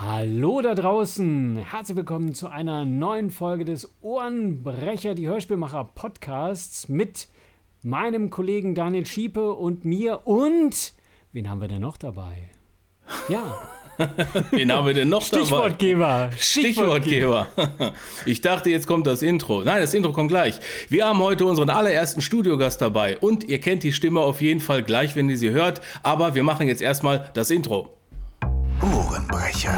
Hallo 0.00 0.60
da 0.62 0.76
draußen, 0.76 1.56
herzlich 1.56 1.96
willkommen 1.96 2.32
zu 2.32 2.46
einer 2.46 2.84
neuen 2.84 3.32
Folge 3.32 3.64
des 3.64 3.92
Ohrenbrecher, 4.00 5.16
die 5.16 5.26
Hörspielmacher 5.26 5.90
Podcasts 5.92 6.88
mit 6.88 7.26
meinem 7.82 8.30
Kollegen 8.30 8.76
Daniel 8.76 9.06
Schiepe 9.06 9.54
und 9.54 9.84
mir 9.84 10.24
und 10.24 10.92
wen 11.32 11.50
haben 11.50 11.60
wir 11.60 11.66
denn 11.66 11.80
noch 11.80 11.96
dabei? 11.96 12.48
Ja. 13.28 13.60
Wen 14.52 14.70
haben 14.70 14.86
wir 14.86 14.94
denn 14.94 15.08
noch 15.08 15.22
Stichwortgeber. 15.22 16.28
dabei? 16.30 16.36
Stichwortgeber. 16.38 17.48
Ich 18.24 18.40
dachte, 18.40 18.70
jetzt 18.70 18.86
kommt 18.86 19.08
das 19.08 19.22
Intro. 19.22 19.64
Nein, 19.64 19.80
das 19.80 19.92
Intro 19.92 20.12
kommt 20.12 20.28
gleich. 20.28 20.60
Wir 20.88 21.06
haben 21.06 21.18
heute 21.18 21.44
unseren 21.44 21.70
allerersten 21.70 22.20
Studiogast 22.20 22.80
dabei 22.80 23.18
und 23.18 23.42
ihr 23.42 23.58
kennt 23.58 23.82
die 23.82 23.92
Stimme 23.92 24.20
auf 24.20 24.40
jeden 24.40 24.60
Fall 24.60 24.84
gleich, 24.84 25.16
wenn 25.16 25.28
ihr 25.28 25.36
sie 25.36 25.50
hört. 25.50 25.80
Aber 26.04 26.36
wir 26.36 26.44
machen 26.44 26.68
jetzt 26.68 26.82
erstmal 26.82 27.32
das 27.34 27.50
Intro. 27.50 27.97
Ohrenbrecher, 28.82 29.74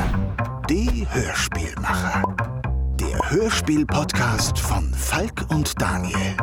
die 0.68 1.06
Hörspielmacher. 1.10 2.22
Der 3.00 3.30
Hörspiel-Podcast 3.30 4.58
von 4.58 4.92
Falk 4.92 5.46
und 5.48 5.80
Daniel. 5.80 6.36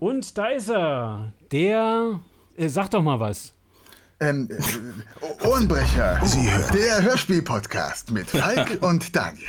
Und 0.00 0.36
da 0.36 0.48
ist 0.48 0.68
er, 0.68 1.32
der, 1.52 2.20
äh, 2.56 2.68
sag 2.68 2.90
doch 2.90 3.02
mal 3.02 3.20
was. 3.20 3.52
Ähm, 4.20 4.48
äh, 4.50 5.46
Ohrenbrecher, 5.46 6.20
Sie 6.24 6.50
hören. 6.50 6.72
der 6.76 7.02
Hörspiel-Podcast 7.02 8.10
mit 8.10 8.28
Falk 8.30 8.78
und 8.82 9.14
Daniel. 9.14 9.46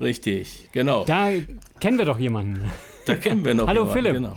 Richtig, 0.00 0.68
genau. 0.72 1.04
Da 1.04 1.30
kennen 1.80 1.98
wir 1.98 2.04
doch 2.04 2.18
jemanden. 2.18 2.70
Da 3.06 3.14
kennen 3.14 3.44
wir 3.44 3.54
noch 3.54 3.66
Hallo, 3.68 3.82
jemanden, 3.86 3.92
Philipp. 3.94 4.14
Genau. 4.14 4.36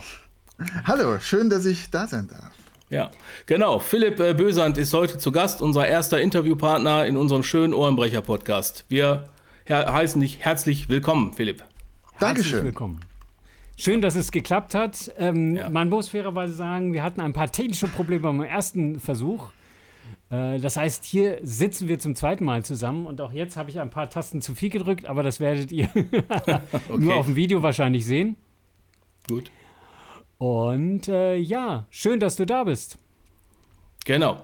Hallo, 0.84 1.18
schön, 1.18 1.50
dass 1.50 1.64
ich 1.66 1.90
da 1.90 2.06
sein 2.06 2.28
darf. 2.28 2.50
Ja, 2.90 3.10
genau. 3.46 3.78
Philipp 3.78 4.18
äh, 4.18 4.34
Bösand 4.34 4.76
ist 4.76 4.92
heute 4.92 5.18
zu 5.18 5.30
Gast, 5.32 5.62
unser 5.62 5.86
erster 5.86 6.20
Interviewpartner 6.20 7.06
in 7.06 7.16
unserem 7.16 7.42
schönen 7.44 7.72
Ohrenbrecher-Podcast. 7.72 8.84
Wir 8.88 9.28
heißen 9.68 10.20
dich 10.20 10.40
herzlich 10.40 10.88
willkommen, 10.88 11.32
Philipp. 11.32 11.58
Herzlich 11.60 12.18
Dankeschön. 12.18 12.64
willkommen. 12.64 13.00
Schön, 13.76 14.02
dass 14.02 14.16
es 14.16 14.32
geklappt 14.32 14.74
hat. 14.74 15.12
Ähm, 15.18 15.54
Ja. 15.54 15.70
Man 15.70 15.88
muss 15.88 16.08
fairerweise 16.08 16.52
sagen, 16.52 16.92
wir 16.92 17.04
hatten 17.04 17.20
ein 17.20 17.32
paar 17.32 17.50
technische 17.52 17.86
Probleme 17.86 18.22
beim 18.22 18.42
ersten 18.42 18.98
Versuch. 18.98 19.50
Äh, 20.30 20.58
Das 20.58 20.76
heißt, 20.76 21.04
hier 21.04 21.38
sitzen 21.44 21.86
wir 21.86 22.00
zum 22.00 22.16
zweiten 22.16 22.44
Mal 22.44 22.64
zusammen 22.64 23.06
und 23.06 23.20
auch 23.20 23.32
jetzt 23.32 23.56
habe 23.56 23.70
ich 23.70 23.78
ein 23.78 23.90
paar 23.90 24.10
Tasten 24.10 24.42
zu 24.42 24.56
viel 24.56 24.70
gedrückt, 24.70 25.06
aber 25.06 25.22
das 25.22 25.38
werdet 25.38 25.70
ihr 25.70 25.88
nur 26.98 27.14
auf 27.14 27.26
dem 27.26 27.36
Video 27.36 27.62
wahrscheinlich 27.62 28.04
sehen. 28.04 28.36
Gut. 29.28 29.52
Und 30.40 31.06
äh, 31.06 31.36
ja, 31.36 31.84
schön, 31.90 32.18
dass 32.18 32.36
du 32.36 32.46
da 32.46 32.64
bist. 32.64 32.96
Genau. 34.06 34.42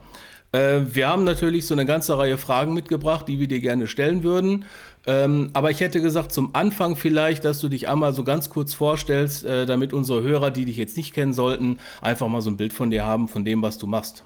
Äh, 0.52 0.82
wir 0.92 1.08
haben 1.08 1.24
natürlich 1.24 1.66
so 1.66 1.72
eine 1.72 1.86
ganze 1.86 2.18
Reihe 2.18 2.36
Fragen 2.36 2.74
mitgebracht, 2.74 3.26
die 3.26 3.40
wir 3.40 3.48
dir 3.48 3.60
gerne 3.60 3.86
stellen 3.86 4.22
würden. 4.22 4.66
Ähm, 5.06 5.48
aber 5.54 5.70
ich 5.70 5.80
hätte 5.80 6.02
gesagt, 6.02 6.32
zum 6.32 6.54
Anfang 6.54 6.96
vielleicht, 6.96 7.46
dass 7.46 7.60
du 7.60 7.70
dich 7.70 7.88
einmal 7.88 8.12
so 8.12 8.24
ganz 8.24 8.50
kurz 8.50 8.74
vorstellst, 8.74 9.46
äh, 9.46 9.64
damit 9.64 9.94
unsere 9.94 10.22
Hörer, 10.22 10.50
die 10.50 10.66
dich 10.66 10.76
jetzt 10.76 10.98
nicht 10.98 11.14
kennen 11.14 11.32
sollten, 11.32 11.78
einfach 12.02 12.28
mal 12.28 12.42
so 12.42 12.50
ein 12.50 12.58
Bild 12.58 12.74
von 12.74 12.90
dir 12.90 13.06
haben, 13.06 13.26
von 13.26 13.46
dem, 13.46 13.62
was 13.62 13.78
du 13.78 13.86
machst. 13.86 14.22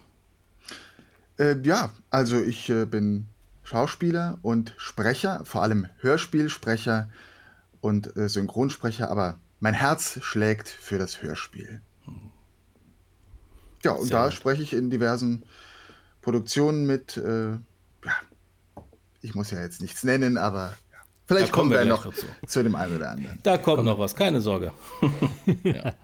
Äh, 1.38 1.54
ja, 1.62 1.91
also 2.10 2.36
ich 2.42 2.72
bin 2.91 3.26
Schauspieler 3.62 4.38
und 4.42 4.74
Sprecher, 4.76 5.42
vor 5.44 5.62
allem 5.62 5.86
Hörspielsprecher 6.00 7.08
und 7.80 8.10
Synchronsprecher, 8.16 9.08
aber 9.08 9.38
mein 9.61 9.75
Herz 9.75 10.19
schlägt 10.22 10.69
für 10.69 10.98
das 10.98 11.22
Hörspiel. 11.22 11.80
Ja, 13.84 13.92
und 13.92 14.08
Sehr 14.08 14.19
da 14.19 14.25
gut. 14.25 14.34
spreche 14.34 14.62
ich 14.62 14.72
in 14.72 14.91
diversen 14.91 15.44
Produktionen 16.22 16.86
mit. 16.86 17.16
Äh, 17.16 17.53
ja, 17.53 17.61
ich 19.22 19.34
muss 19.34 19.50
ja 19.50 19.61
jetzt 19.61 19.81
nichts 19.81 20.03
nennen, 20.05 20.36
aber 20.36 20.75
ja, 20.92 20.98
vielleicht 21.27 21.48
Da 21.48 21.53
kommen 21.53 21.70
kommen 21.70 21.70
wir, 21.70 21.78
wir 21.81 21.86
noch 21.86 22.05
dazu. 22.05 22.27
zu 22.47 22.62
dem 22.62 22.75
einen 22.75 22.97
oder 22.97 23.11
anderen. 23.11 23.38
Da 23.42 23.58
kommt 23.58 23.84
noch 23.84 23.98
was, 23.98 24.14
keine 24.14 24.41
Sorge. 24.41 24.72
ja. 25.62 25.94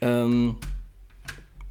ähm, 0.00 0.56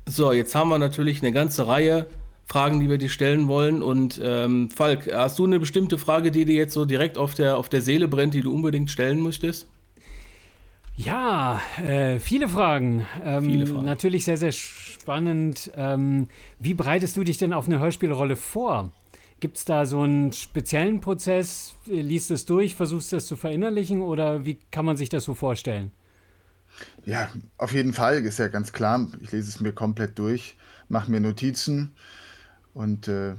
so, 0.08 0.31
jetzt 0.31 0.56
haben 0.56 0.69
wir 0.69 0.79
natürlich 0.79 1.22
eine 1.22 1.31
ganze 1.31 1.68
Reihe 1.68 2.08
Fragen, 2.46 2.79
die 2.79 2.90
wir 2.90 2.97
dir 2.97 3.09
stellen 3.09 3.47
wollen. 3.47 3.84
Und 3.84 4.19
ähm, 4.24 4.69
Falk, 4.69 5.12
hast 5.14 5.38
du 5.38 5.46
eine 5.46 5.59
bestimmte 5.59 5.97
Frage, 5.97 6.31
die 6.31 6.46
dir 6.46 6.56
jetzt 6.56 6.74
so 6.74 6.85
direkt 6.85 7.18
auf 7.18 7.34
der, 7.34 7.58
auf 7.58 7.68
der 7.69 7.81
Seele 7.81 8.08
brennt, 8.08 8.34
die 8.34 8.41
du 8.41 8.53
unbedingt 8.53 8.90
stellen 8.90 9.19
möchtest? 9.22 9.68
Ja, 10.97 11.62
äh, 11.78 12.19
viele 12.19 12.50
Fragen. 12.50 13.06
Ähm, 13.24 13.44
Viele 13.46 13.66
Fragen. 13.68 13.85
Natürlich 13.85 14.25
sehr, 14.25 14.38
sehr 14.38 14.52
spannend. 14.52 15.72
Ähm, 15.75 16.28
wie 16.59 16.74
bereitest 16.74 17.16
du 17.18 17.24
dich 17.24 17.38
denn 17.38 17.53
auf 17.53 17.68
eine 17.68 17.80
Hörspielrolle 17.80 18.35
vor? 18.35 18.91
Gibt 19.40 19.58
es 19.58 19.66
da 19.66 19.85
so 19.85 20.02
einen 20.02 20.34
speziellen 20.34 21.00
Prozess? 21.00 21.75
Liest 21.85 22.31
es 22.31 22.46
durch, 22.46 22.75
versuchst 22.75 23.13
es 23.13 23.28
zu 23.28 23.35
verinnerlichen 23.35 24.02
oder 24.02 24.46
wie 24.46 24.58
kann 24.72 24.85
man 24.85 24.97
sich 24.97 25.09
das 25.09 25.24
so 25.25 25.35
vorstellen? 25.35 25.91
Ja, 27.06 27.29
auf 27.58 27.74
jeden 27.74 27.94
Fall, 27.94 28.24
ist 28.25 28.40
ja 28.40 28.47
ganz 28.47 28.72
klar. 28.74 29.08
Ich 29.22 29.31
lese 29.31 29.50
es 29.50 29.59
mir 29.59 29.74
komplett 29.74 30.19
durch, 30.19 30.58
mache 30.90 31.09
mir 31.12 31.19
Notizen 31.19 31.96
und 32.74 33.08
äh, 33.08 33.35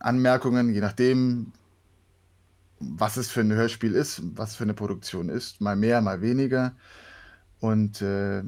Anmerkungen, 0.00 0.74
je 0.74 0.80
nachdem, 0.80 1.52
was 2.80 3.16
es 3.18 3.30
für 3.30 3.40
ein 3.40 3.52
Hörspiel 3.52 3.94
ist, 3.94 4.22
was 4.36 4.56
für 4.56 4.64
eine 4.64 4.74
Produktion 4.74 5.28
ist. 5.28 5.60
Mal 5.60 5.76
mehr, 5.76 6.00
mal 6.02 6.22
weniger. 6.22 6.74
Und 7.60 8.02
äh, 8.02 8.42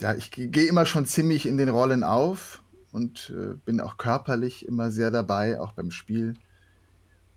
ja, 0.00 0.14
ich 0.16 0.30
ge- 0.32 0.48
gehe 0.48 0.66
immer 0.68 0.86
schon 0.86 1.06
ziemlich 1.06 1.46
in 1.46 1.58
den 1.58 1.70
Rollen 1.70 2.04
auf 2.04 2.62
und 2.92 3.32
äh, 3.36 3.54
bin 3.64 3.80
auch 3.80 3.96
körperlich 3.98 4.66
immer 4.68 4.90
sehr 4.92 5.10
dabei, 5.10 5.60
auch 5.60 5.72
beim 5.72 5.90
Spiel. 5.90 6.34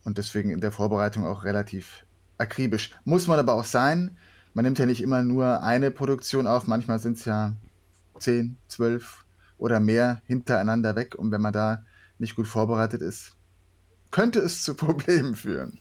Und 0.03 0.17
deswegen 0.17 0.49
in 0.51 0.61
der 0.61 0.71
Vorbereitung 0.71 1.25
auch 1.25 1.43
relativ 1.43 2.05
akribisch. 2.37 2.91
Muss 3.05 3.27
man 3.27 3.39
aber 3.39 3.53
auch 3.53 3.65
sein. 3.65 4.17
Man 4.53 4.65
nimmt 4.65 4.79
ja 4.79 4.85
nicht 4.85 5.01
immer 5.01 5.23
nur 5.23 5.63
eine 5.63 5.91
Produktion 5.91 6.47
auf, 6.47 6.67
manchmal 6.67 6.99
sind 6.99 7.17
es 7.17 7.25
ja 7.25 7.53
10, 8.19 8.57
12 8.67 9.25
oder 9.57 9.79
mehr 9.79 10.21
hintereinander 10.25 10.95
weg. 10.95 11.15
Und 11.15 11.31
wenn 11.31 11.41
man 11.41 11.53
da 11.53 11.85
nicht 12.19 12.35
gut 12.35 12.47
vorbereitet 12.47 13.01
ist, 13.01 13.36
könnte 14.17 14.39
es 14.39 14.63
zu 14.63 14.73
Problemen 14.85 15.35
führen. 15.35 15.79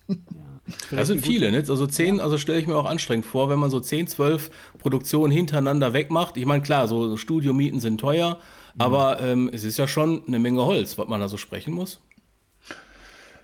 Das 0.90 1.08
sind 1.08 1.24
viele, 1.24 1.50
ne? 1.50 1.58
Also 1.58 1.86
zehn, 1.86 2.20
also 2.20 2.36
stelle 2.36 2.58
ich 2.60 2.66
mir 2.66 2.76
auch 2.76 2.84
anstrengend 2.84 3.24
vor, 3.24 3.48
wenn 3.48 3.58
man 3.58 3.70
so 3.70 3.80
10, 3.80 4.08
12 4.08 4.50
Produktionen 4.78 5.32
hintereinander 5.32 5.92
wegmacht. 5.94 6.36
Ich 6.36 6.44
meine, 6.44 6.62
klar, 6.62 6.86
so 6.86 7.16
Studiomieten 7.16 7.80
sind 7.80 7.98
teuer, 7.98 8.38
aber 8.76 9.20
ähm, 9.22 9.48
es 9.52 9.64
ist 9.64 9.78
ja 9.78 9.88
schon 9.88 10.22
eine 10.26 10.38
Menge 10.38 10.64
Holz, 10.66 10.98
was 10.98 11.08
man 11.08 11.20
da 11.20 11.28
so 11.28 11.38
sprechen 11.38 11.72
muss. 11.72 12.00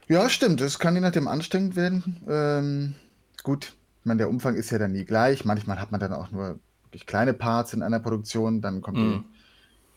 Ja, 0.08 0.28
stimmt. 0.28 0.60
Es 0.60 0.78
kann 0.78 0.94
je 0.94 1.00
nachdem 1.00 1.26
anstrengend 1.26 1.74
werden. 1.74 2.20
Ähm, 2.28 2.94
gut, 3.44 3.72
ich 4.00 4.04
meine, 4.06 4.18
der 4.18 4.28
Umfang 4.28 4.56
ist 4.56 4.70
ja 4.70 4.78
dann 4.78 4.92
nie 4.92 5.04
gleich. 5.04 5.44
Manchmal 5.46 5.80
hat 5.80 5.90
man 5.90 6.00
dann 6.00 6.12
auch 6.12 6.30
nur 6.32 6.58
wirklich 6.84 7.06
kleine 7.06 7.32
Parts 7.32 7.72
in 7.72 7.82
einer 7.82 8.00
Produktion. 8.00 8.60
Dann 8.60 8.82
kommt 8.82 8.98
Mhm. 8.98 9.24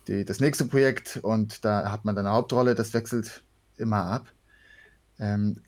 die, 0.08 0.14
die, 0.20 0.26
das 0.26 0.40
nächste 0.40 0.66
Projekt 0.66 1.20
und 1.22 1.66
da 1.66 1.92
hat 1.92 2.06
man 2.06 2.16
dann 2.16 2.28
eine 2.28 2.36
Hauptrolle. 2.36 2.76
Das 2.76 2.94
wechselt 2.94 3.44
immer 3.78 4.06
ab. 4.06 4.28
Ähm, 5.20 5.62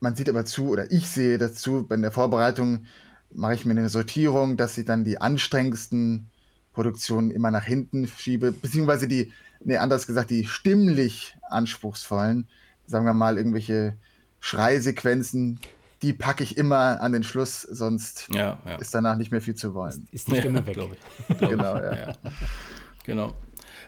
man 0.00 0.14
sieht 0.14 0.28
aber 0.28 0.44
zu, 0.44 0.70
oder 0.70 0.90
ich 0.90 1.08
sehe 1.08 1.38
dazu, 1.38 1.86
bei 1.88 1.96
der 1.96 2.12
Vorbereitung 2.12 2.86
mache 3.32 3.54
ich 3.54 3.64
mir 3.64 3.72
eine 3.72 3.88
Sortierung, 3.88 4.56
dass 4.56 4.76
ich 4.78 4.84
dann 4.84 5.04
die 5.04 5.20
anstrengendsten 5.20 6.30
Produktionen 6.72 7.30
immer 7.30 7.50
nach 7.50 7.64
hinten 7.64 8.06
schiebe, 8.06 8.52
beziehungsweise 8.52 9.08
die, 9.08 9.32
nee, 9.64 9.78
anders 9.78 10.06
gesagt, 10.06 10.30
die 10.30 10.46
stimmlich 10.46 11.36
anspruchsvollen, 11.48 12.48
sagen 12.86 13.06
wir 13.06 13.14
mal, 13.14 13.38
irgendwelche 13.38 13.96
Schreisequenzen, 14.40 15.58
die 16.02 16.12
packe 16.12 16.44
ich 16.44 16.58
immer 16.58 17.00
an 17.00 17.12
den 17.12 17.22
Schluss, 17.22 17.62
sonst 17.62 18.28
Ja, 18.32 18.58
ja. 18.66 18.76
ist 18.76 18.94
danach 18.94 19.16
nicht 19.16 19.32
mehr 19.32 19.40
viel 19.40 19.54
zu 19.54 19.74
wollen. 19.74 20.06
Ist 20.12 20.28
die 20.28 20.36
Stimme 20.36 20.66
weg? 20.66 20.74
glaub 20.74 20.92
ich. 20.92 21.38
Glaub 21.38 21.50
Genau, 21.50 21.76
ja. 21.76 21.96
ja. 21.96 22.12
Genau. 23.04 23.34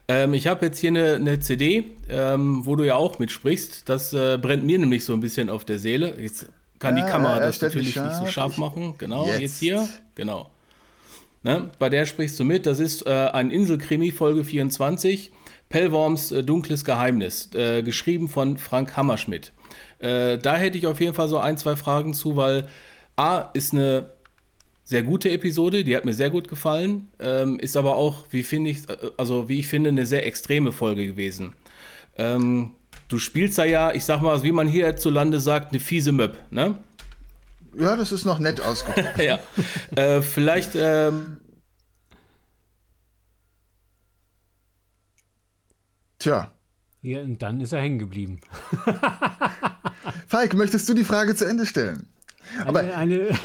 Ähm, 0.08 0.32
ich 0.34 0.46
habe 0.46 0.66
jetzt 0.66 0.78
hier 0.78 0.90
eine, 0.90 1.14
eine 1.16 1.38
CD, 1.40 1.84
ähm, 2.08 2.64
wo 2.64 2.76
du 2.76 2.84
ja 2.84 2.96
auch 2.96 3.18
mitsprichst. 3.18 3.88
Das 3.88 4.12
äh, 4.12 4.38
brennt 4.40 4.64
mir 4.64 4.78
nämlich 4.78 5.04
so 5.04 5.12
ein 5.12 5.20
bisschen 5.20 5.50
auf 5.50 5.64
der 5.64 5.78
Seele. 5.78 6.14
Jetzt 6.18 6.46
kann 6.78 6.96
die 6.96 7.02
Ja, 7.02 7.08
Kamera 7.08 7.34
ja, 7.36 7.46
das 7.46 7.60
natürlich 7.60 7.94
nicht 7.96 8.14
so 8.14 8.26
scharf. 8.26 8.56
machen. 8.56 8.94
Genau, 8.98 9.26
jetzt, 9.26 9.40
Jetzt. 9.40 9.58
hier. 9.60 9.88
Genau. 10.14 10.50
Ne? 11.42 11.70
Bei 11.78 11.88
der 11.88 12.06
sprichst 12.06 12.38
du 12.40 12.44
mit. 12.44 12.66
Das 12.66 12.80
ist 12.80 13.06
äh, 13.06 13.10
ein 13.10 13.50
Inselkrimi, 13.50 14.10
Folge 14.10 14.44
24. 14.44 15.30
Pellworms 15.68 16.32
äh, 16.32 16.42
dunkles 16.42 16.84
Geheimnis. 16.84 17.50
Äh, 17.54 17.82
geschrieben 17.82 18.28
von 18.28 18.56
Frank 18.56 18.96
Hammerschmidt. 18.96 19.52
Äh, 19.98 20.38
da 20.38 20.56
hätte 20.56 20.78
ich 20.78 20.86
auf 20.86 21.00
jeden 21.00 21.14
Fall 21.14 21.28
so 21.28 21.38
ein, 21.38 21.58
zwei 21.58 21.76
Fragen 21.76 22.14
zu, 22.14 22.36
weil 22.36 22.68
A 23.16 23.50
ist 23.52 23.72
eine 23.74 24.10
sehr 24.88 25.02
gute 25.02 25.30
Episode, 25.30 25.84
die 25.84 25.94
hat 25.94 26.06
mir 26.06 26.14
sehr 26.14 26.30
gut 26.30 26.48
gefallen, 26.48 27.08
ähm, 27.18 27.60
ist 27.60 27.76
aber 27.76 27.96
auch, 27.96 28.24
wie 28.30 28.42
finde 28.42 28.70
ich, 28.70 28.88
äh, 28.88 28.96
also 29.18 29.46
wie 29.46 29.58
ich 29.58 29.66
finde, 29.66 29.90
eine 29.90 30.06
sehr 30.06 30.26
extreme 30.26 30.72
Folge 30.72 31.06
gewesen. 31.06 31.52
Ähm, 32.16 32.70
du 33.08 33.18
spielst 33.18 33.58
da 33.58 33.66
ja, 33.66 33.92
ich 33.92 34.06
sag 34.06 34.22
mal, 34.22 34.42
wie 34.42 34.50
man 34.50 34.66
hier 34.66 34.96
zu 34.96 35.10
Lande 35.10 35.40
sagt, 35.40 35.72
eine 35.72 35.80
fiese 35.80 36.10
Möb, 36.10 36.38
ne? 36.50 36.78
Ja, 37.74 37.96
das 37.96 38.12
ist 38.12 38.24
noch 38.24 38.38
nett 38.38 38.62
ausgedrückt. 38.62 39.18
ja. 39.18 39.38
Äh, 39.94 40.22
vielleicht, 40.22 40.70
ähm, 40.74 41.36
Tja, 46.18 46.50
Ja, 47.02 47.20
und 47.20 47.42
dann 47.42 47.60
ist 47.60 47.74
er 47.74 47.82
hängen 47.82 47.98
geblieben. 47.98 48.40
Falk, 50.28 50.54
möchtest 50.54 50.88
du 50.88 50.94
die 50.94 51.04
Frage 51.04 51.34
zu 51.34 51.44
Ende 51.44 51.66
stellen? 51.66 52.08
Aber 52.64 52.80
eine, 52.80 52.94
eine 52.96 53.38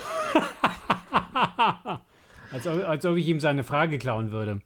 als, 2.51 2.67
ob, 2.67 2.87
als 2.87 3.05
ob 3.05 3.17
ich 3.17 3.27
ihm 3.27 3.39
seine 3.39 3.63
Frage 3.63 3.97
klauen 3.97 4.31
würde. 4.31 4.61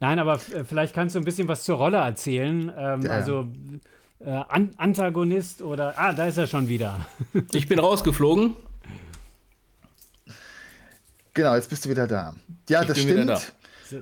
Nein, 0.00 0.18
aber 0.18 0.38
vielleicht 0.38 0.94
kannst 0.94 1.14
du 1.14 1.20
ein 1.20 1.24
bisschen 1.24 1.48
was 1.48 1.64
zur 1.64 1.76
Rolle 1.76 1.98
erzählen. 1.98 2.72
Ähm, 2.76 3.02
ja. 3.02 3.10
Also 3.10 3.48
äh, 4.20 4.30
An 4.30 4.70
Antagonist 4.76 5.62
oder. 5.62 5.94
Ah, 5.98 6.12
da 6.12 6.26
ist 6.26 6.38
er 6.38 6.46
schon 6.46 6.68
wieder. 6.68 7.06
ich 7.52 7.68
bin 7.68 7.78
rausgeflogen. 7.78 8.56
Genau, 11.34 11.54
jetzt 11.54 11.70
bist 11.70 11.84
du 11.84 11.90
wieder 11.90 12.06
da. 12.06 12.34
Ja, 12.68 12.82
ich 12.82 12.88
das 12.88 13.00
stimmt. 13.00 13.30
Da. 13.30 13.40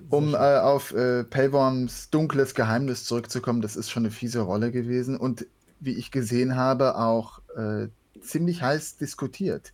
Um 0.09 0.35
äh, 0.35 0.37
auf 0.37 0.93
äh, 0.93 1.23
Pellworms 1.23 2.11
dunkles 2.11 2.55
Geheimnis 2.55 3.05
zurückzukommen, 3.05 3.61
das 3.61 3.77
ist 3.77 3.91
schon 3.91 4.05
eine 4.05 4.11
fiese 4.11 4.41
Rolle 4.41 4.73
gewesen 4.73 5.17
und 5.17 5.47
wie 5.79 5.93
ich 5.93 6.11
gesehen 6.11 6.57
habe, 6.57 6.97
auch 6.97 7.41
äh, 7.57 7.89
ziemlich 8.21 8.63
heiß 8.63 8.97
diskutiert 8.97 9.73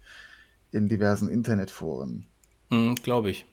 in 0.71 0.89
diversen 0.89 1.29
Internetforen. 1.29 2.27
Mhm, 2.73 2.97
glaube 2.97 3.31
ich. 3.31 3.45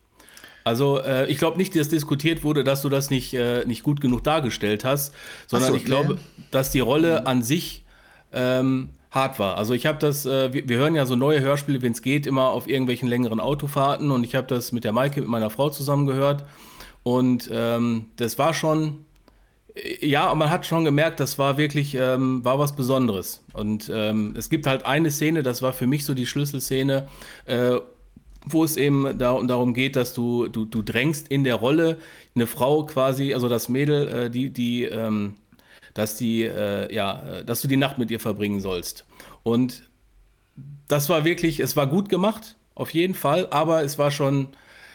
Also 0.63 0.99
äh, 0.99 1.27
ich 1.27 1.37
glaube 1.37 1.57
nicht, 1.57 1.75
dass 1.75 1.89
diskutiert 1.89 2.43
wurde, 2.43 2.63
dass 2.63 2.81
du 2.81 2.89
das 2.89 3.09
nicht, 3.09 3.33
äh, 3.33 3.65
nicht 3.65 3.83
gut 3.83 4.01
genug 4.01 4.23
dargestellt 4.23 4.85
hast, 4.85 5.13
sondern 5.47 5.71
so, 5.71 5.75
ich 5.75 5.85
glaube, 5.85 6.17
dass 6.51 6.71
die 6.71 6.79
Rolle 6.79 7.27
an 7.27 7.43
sich 7.43 7.85
ähm, 8.33 8.89
hart 9.11 9.39
war. 9.39 9.57
Also 9.57 9.73
ich 9.73 9.85
habe 9.85 9.97
das, 9.97 10.25
äh, 10.25 10.53
wir, 10.53 10.69
wir, 10.69 10.77
hören 10.77 10.95
ja 10.95 11.05
so 11.05 11.15
neue 11.15 11.41
Hörspiele, 11.41 11.81
wenn 11.81 11.93
es 11.93 12.01
geht, 12.01 12.27
immer 12.27 12.49
auf 12.49 12.67
irgendwelchen 12.67 13.09
längeren 13.09 13.39
Autofahrten 13.39 14.11
und 14.11 14.23
ich 14.23 14.35
habe 14.35 14.47
das 14.47 14.71
mit 14.71 14.83
der 14.83 14.91
Maike, 14.91 15.21
mit 15.21 15.29
meiner 15.29 15.49
Frau 15.49 15.69
zusammen 15.69 16.05
gehört 16.05 16.45
und 17.03 17.49
ähm, 17.51 18.05
das 18.17 18.37
war 18.37 18.53
schon, 18.53 19.05
äh, 19.73 20.05
ja, 20.05 20.33
man 20.35 20.49
hat 20.49 20.65
schon 20.65 20.85
gemerkt, 20.85 21.19
das 21.19 21.39
war 21.39 21.57
wirklich, 21.57 21.95
ähm, 21.95 22.45
war 22.45 22.59
was 22.59 22.75
Besonderes. 22.75 23.43
Und 23.53 23.89
ähm, 23.93 24.35
es 24.37 24.49
gibt 24.49 24.67
halt 24.67 24.85
eine 24.85 25.09
Szene, 25.09 25.41
das 25.41 25.61
war 25.61 25.73
für 25.73 25.87
mich 25.87 26.05
so 26.05 26.13
die 26.13 26.27
Schlüsselszene, 26.27 27.07
äh, 27.45 27.77
wo 28.45 28.63
es 28.63 28.77
eben 28.77 29.17
da, 29.17 29.41
darum 29.41 29.73
geht, 29.73 29.95
dass 29.95 30.13
du, 30.13 30.47
du, 30.47 30.65
du 30.65 30.81
drängst 30.81 31.27
in 31.27 31.43
der 31.43 31.55
Rolle 31.55 31.97
eine 32.35 32.47
Frau 32.47 32.85
quasi, 32.85 33.33
also 33.33 33.49
das 33.49 33.69
Mädel, 33.69 34.07
äh, 34.07 34.29
die, 34.29 34.49
die, 34.49 34.85
ähm, 34.85 35.35
dass 35.93 36.17
die, 36.17 36.43
äh, 36.43 36.93
ja, 36.93 37.43
dass 37.43 37.61
du 37.61 37.67
die 37.67 37.77
Nacht 37.77 37.97
mit 37.97 38.11
ihr 38.11 38.19
verbringen 38.19 38.61
sollst. 38.61 39.05
Und 39.43 39.89
das 40.87 41.09
war 41.09 41.25
wirklich, 41.25 41.59
es 41.59 41.75
war 41.75 41.87
gut 41.87 42.09
gemacht, 42.09 42.55
auf 42.75 42.91
jeden 42.91 43.13
Fall, 43.13 43.47
aber 43.51 43.83
es 43.83 43.97
war 43.97 44.11
schon, 44.11 44.49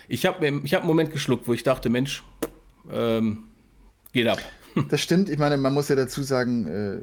ich 0.08 0.26
habe 0.26 0.46
ich 0.64 0.74
hab 0.74 0.82
einen 0.82 0.88
Moment 0.88 1.12
geschluckt, 1.12 1.48
wo 1.48 1.52
ich 1.52 1.62
dachte, 1.62 1.88
Mensch, 1.90 2.22
ähm, 2.90 3.44
geht 4.12 4.28
ab. 4.28 4.38
Das 4.88 5.00
stimmt. 5.00 5.28
Ich 5.28 5.38
meine, 5.38 5.56
man 5.56 5.72
muss 5.72 5.88
ja 5.88 5.94
dazu 5.94 6.24
sagen, 6.24 6.66
äh, 6.66 7.00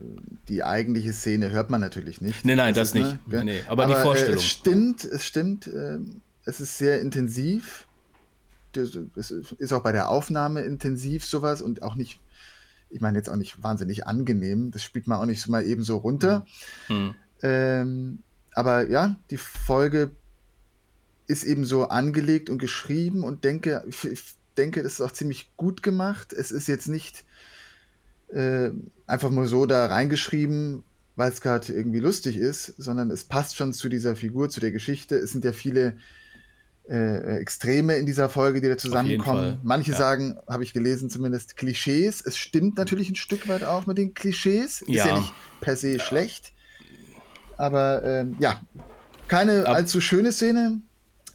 die 0.50 0.62
eigentliche 0.62 1.14
Szene 1.14 1.52
hört 1.52 1.70
man 1.70 1.80
natürlich 1.80 2.20
nicht. 2.20 2.44
Nein, 2.44 2.58
nein, 2.58 2.74
das, 2.74 2.92
das 2.92 3.02
nicht. 3.02 3.28
Ne, 3.30 3.46
nee, 3.46 3.62
aber, 3.66 3.86
aber, 3.86 3.96
die 3.96 4.02
Vorstellung. 4.02 4.34
Äh, 4.34 4.40
es 4.40 4.46
stimmt, 4.46 5.06
es 5.06 5.26
stimmt. 5.26 5.70
Es 6.46 6.60
ist 6.60 6.78
sehr 6.78 7.02
intensiv. 7.02 7.88
Es 8.74 9.32
ist 9.32 9.74
auch 9.74 9.84
bei 9.84 9.92
der 9.92 10.10
Aufnahme 10.10 10.62
intensiv 10.62 11.26
sowas 11.26 11.62
und 11.62 11.84
auch 11.84 11.96
nicht, 11.96 12.20
ich 12.90 13.02
meine 13.02 13.18
jetzt 13.18 13.30
auch 13.30 13.36
nicht 13.36 13.62
wahnsinnig 13.62 14.08
angenehm. 14.08 14.72
Das 14.72 14.84
spielt 14.84 15.08
man 15.08 15.20
auch 15.20 15.26
nicht 15.26 15.42
so 15.42 15.52
mal 15.52 15.66
eben 15.66 15.84
so 15.84 15.98
runter. 15.98 16.46
Hm. 16.88 17.16
Ähm, 17.42 18.20
aber 18.54 18.90
ja, 18.90 19.16
die 19.30 19.38
Folge 19.38 20.12
ist 21.28 21.44
eben 21.44 21.66
so 21.66 21.88
angelegt 21.88 22.50
und 22.50 22.58
geschrieben 22.58 23.24
und 23.24 23.44
denke, 23.44 23.84
ich 23.88 24.36
denke, 24.58 24.84
das 24.84 24.94
ist 24.94 25.02
auch 25.02 25.12
ziemlich 25.12 25.52
gut 25.58 25.84
gemacht. 25.84 26.34
Es 26.34 26.52
ist 26.52 26.68
jetzt 26.68 26.88
nicht 26.88 27.24
äh, 28.30 28.72
einfach 29.08 29.30
nur 29.30 29.48
so 29.48 29.66
da 29.66 29.86
reingeschrieben, 29.86 30.84
weil 31.16 31.32
es 31.32 31.42
gerade 31.42 31.72
irgendwie 31.74 32.00
lustig 32.00 32.38
ist, 32.38 32.74
sondern 32.78 33.12
es 33.12 33.24
passt 33.24 33.56
schon 33.56 33.74
zu 33.74 33.90
dieser 33.90 34.16
Figur, 34.16 34.50
zu 34.50 34.60
der 34.60 34.72
Geschichte. 34.72 35.16
Es 35.16 35.32
sind 35.32 35.46
ja 35.46 35.54
viele 35.54 35.98
äh, 36.89 37.38
Extreme 37.38 37.95
in 37.95 38.06
dieser 38.06 38.30
Folge, 38.30 38.62
die 38.62 38.68
da 38.68 38.78
zusammenkommen. 38.78 39.60
Manche 39.63 39.92
ja. 39.92 39.98
sagen, 39.98 40.38
habe 40.48 40.63
ich 40.63 40.74
gelesen 40.74 41.10
zumindest, 41.10 41.56
Klischees. 41.56 42.22
Es 42.25 42.38
stimmt 42.38 42.78
natürlich 42.78 43.10
ein 43.10 43.16
Stück 43.16 43.48
weit 43.48 43.63
auch 43.63 43.86
mit 43.86 43.98
den 43.98 44.13
Klischees. 44.13 44.81
Ist 44.81 44.89
ja, 44.89 45.07
ja 45.07 45.19
nicht 45.19 45.33
per 45.62 45.75
se 45.75 46.00
schlecht. 46.00 46.51
Aber 47.57 48.04
ähm, 48.04 48.36
ja, 48.39 48.60
keine 49.28 49.68
Ab 49.68 49.75
allzu 49.75 50.01
schöne 50.01 50.31
Szene. 50.31 50.81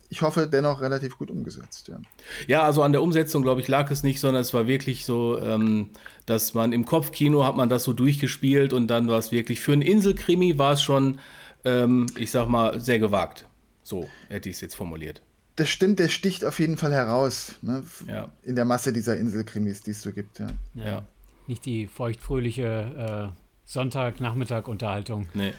Ich 0.08 0.22
hoffe, 0.22 0.46
dennoch 0.46 0.80
relativ 0.80 1.18
gut 1.18 1.30
umgesetzt. 1.30 1.88
Ja, 1.88 1.98
ja 2.46 2.62
also 2.62 2.82
an 2.82 2.92
der 2.92 3.02
Umsetzung, 3.02 3.42
glaube 3.42 3.60
ich, 3.60 3.68
lag 3.68 3.90
es 3.90 4.02
nicht, 4.02 4.20
sondern 4.20 4.42
es 4.42 4.54
war 4.54 4.66
wirklich 4.66 5.04
so, 5.04 5.40
ähm, 5.40 5.90
dass 6.26 6.54
man 6.54 6.72
im 6.72 6.84
Kopfkino 6.84 7.44
hat 7.44 7.56
man 7.56 7.68
das 7.68 7.84
so 7.84 7.92
durchgespielt 7.92 8.72
und 8.72 8.88
dann 8.88 9.08
war 9.08 9.18
es 9.18 9.32
wirklich 9.32 9.60
für 9.60 9.72
einen 9.72 9.82
Inselkrimi 9.82 10.58
war 10.58 10.74
es 10.74 10.82
schon, 10.82 11.18
ähm, 11.64 12.06
ich 12.16 12.30
sag 12.30 12.48
mal, 12.48 12.80
sehr 12.80 12.98
gewagt. 12.98 13.46
So 13.82 14.08
hätte 14.28 14.48
ich 14.48 14.56
es 14.56 14.60
jetzt 14.60 14.76
formuliert 14.76 15.22
das 15.56 15.70
stimmt, 15.70 15.98
der 15.98 16.08
sticht 16.08 16.44
auf 16.44 16.58
jeden 16.58 16.76
Fall 16.76 16.92
heraus. 16.92 17.54
Ne? 17.62 17.82
Ja. 18.06 18.28
In 18.42 18.56
der 18.56 18.64
Masse 18.64 18.92
dieser 18.92 19.16
Inselkrimis, 19.16 19.82
die 19.82 19.92
es 19.92 20.02
so 20.02 20.12
gibt. 20.12 20.38
Ja. 20.38 20.46
ja. 20.74 21.02
Nicht 21.46 21.64
die 21.64 21.86
feuchtfröhliche 21.86 23.32
äh, 23.32 23.36
Sonntagnachmittag-Unterhaltung. 23.64 25.28
Nee. 25.34 25.54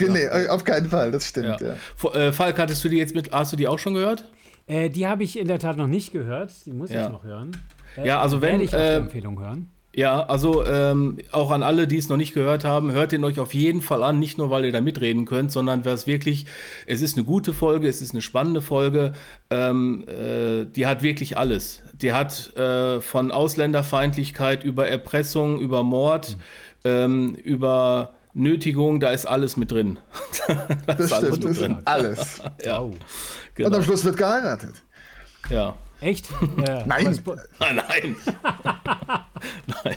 Nee, 0.00 0.24
ja. 0.24 0.50
auf 0.50 0.64
keinen 0.64 0.88
Fall, 0.88 1.10
das 1.10 1.26
stimmt. 1.26 1.60
Ja. 1.60 1.74
Äh, 2.12 2.32
Falk, 2.32 2.58
hattest 2.58 2.84
du 2.84 2.88
die 2.88 2.98
jetzt 2.98 3.14
mit, 3.14 3.32
hast 3.32 3.52
du 3.52 3.56
die 3.56 3.66
auch 3.66 3.80
schon 3.80 3.94
gehört? 3.94 4.24
Äh, 4.66 4.90
die 4.90 5.06
habe 5.06 5.24
ich 5.24 5.38
in 5.38 5.48
der 5.48 5.58
Tat 5.58 5.76
noch 5.76 5.88
nicht 5.88 6.12
gehört. 6.12 6.52
Die 6.66 6.72
muss 6.72 6.90
ich 6.90 6.96
noch 6.96 7.24
hören. 7.24 7.56
ja, 8.02 8.20
also 8.20 8.40
wenn. 8.40 8.60
ich 8.60 8.74
auch 8.74 8.78
äh, 8.78 8.96
Empfehlung 8.96 9.40
hören. 9.40 9.70
Ja, 9.94 10.22
also 10.26 10.64
ähm, 10.66 11.18
auch 11.32 11.50
an 11.50 11.62
alle, 11.62 11.88
die 11.88 11.96
es 11.96 12.08
noch 12.08 12.18
nicht 12.18 12.34
gehört 12.34 12.64
haben, 12.64 12.92
hört 12.92 13.12
ihn 13.12 13.24
euch 13.24 13.40
auf 13.40 13.54
jeden 13.54 13.80
Fall 13.80 14.02
an, 14.02 14.18
nicht 14.18 14.38
nur, 14.38 14.50
weil 14.50 14.66
ihr 14.66 14.72
da 14.72 14.80
mitreden 14.80 15.24
könnt, 15.24 15.50
sondern 15.50 15.84
weil 15.84 15.94
es 15.94 16.06
wirklich, 16.06 16.46
es 16.86 17.00
ist 17.00 17.16
eine 17.16 17.24
gute 17.24 17.52
Folge, 17.54 17.88
es 17.88 18.02
ist 18.02 18.12
eine 18.12 18.22
spannende 18.22 18.60
Folge, 18.60 19.14
ähm, 19.50 20.04
äh, 20.06 20.66
die 20.66 20.86
hat 20.86 21.02
wirklich 21.02 21.38
alles. 21.38 21.82
Die 21.94 22.12
hat 22.12 22.54
äh, 22.56 23.00
von 23.00 23.32
Ausländerfeindlichkeit 23.32 24.62
über 24.62 24.86
Erpressung, 24.86 25.58
über 25.58 25.82
Mord, 25.82 26.36
mhm. 26.36 26.90
ähm, 26.90 27.34
über 27.34 28.12
Nötigung, 28.34 29.00
da 29.00 29.10
ist 29.10 29.26
alles 29.26 29.56
mit 29.56 29.72
drin. 29.72 29.98
da 30.46 30.66
das 30.86 31.00
ist 31.00 31.12
alles 31.12 31.36
stimmt, 31.36 31.50
mit 31.50 31.60
drin. 31.60 31.78
Alles. 31.86 32.42
ja. 32.64 32.88
Genau. 33.54 33.68
Und 33.68 33.74
am 33.74 33.82
Schluss 33.82 34.04
wird 34.04 34.16
geheiratet. 34.16 34.74
Ja. 35.50 35.76
Echt? 36.00 36.28
Ja. 36.64 36.84
Nein. 36.86 37.18
Ah, 37.58 37.72
nein. 37.72 38.16
Nein. 39.84 39.96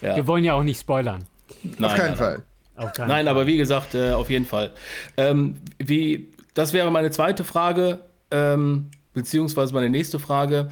Ja. 0.00 0.16
Wir 0.16 0.26
wollen 0.26 0.44
ja 0.44 0.54
auch 0.54 0.62
nicht 0.62 0.80
spoilern. 0.80 1.26
Nein, 1.62 1.84
auf 1.84 1.94
keinen 1.94 2.06
nein, 2.08 2.16
Fall. 2.16 2.42
Auf 2.76 2.92
keinen 2.92 3.08
nein, 3.08 3.26
Fall. 3.26 3.28
aber 3.28 3.46
wie 3.46 3.56
gesagt, 3.56 3.94
äh, 3.94 4.12
auf 4.12 4.30
jeden 4.30 4.46
Fall. 4.46 4.72
Ähm, 5.16 5.56
wie, 5.78 6.32
das 6.54 6.72
wäre 6.72 6.90
meine 6.90 7.10
zweite 7.10 7.44
Frage, 7.44 8.00
ähm, 8.30 8.90
beziehungsweise 9.12 9.74
meine 9.74 9.90
nächste 9.90 10.18
Frage. 10.18 10.70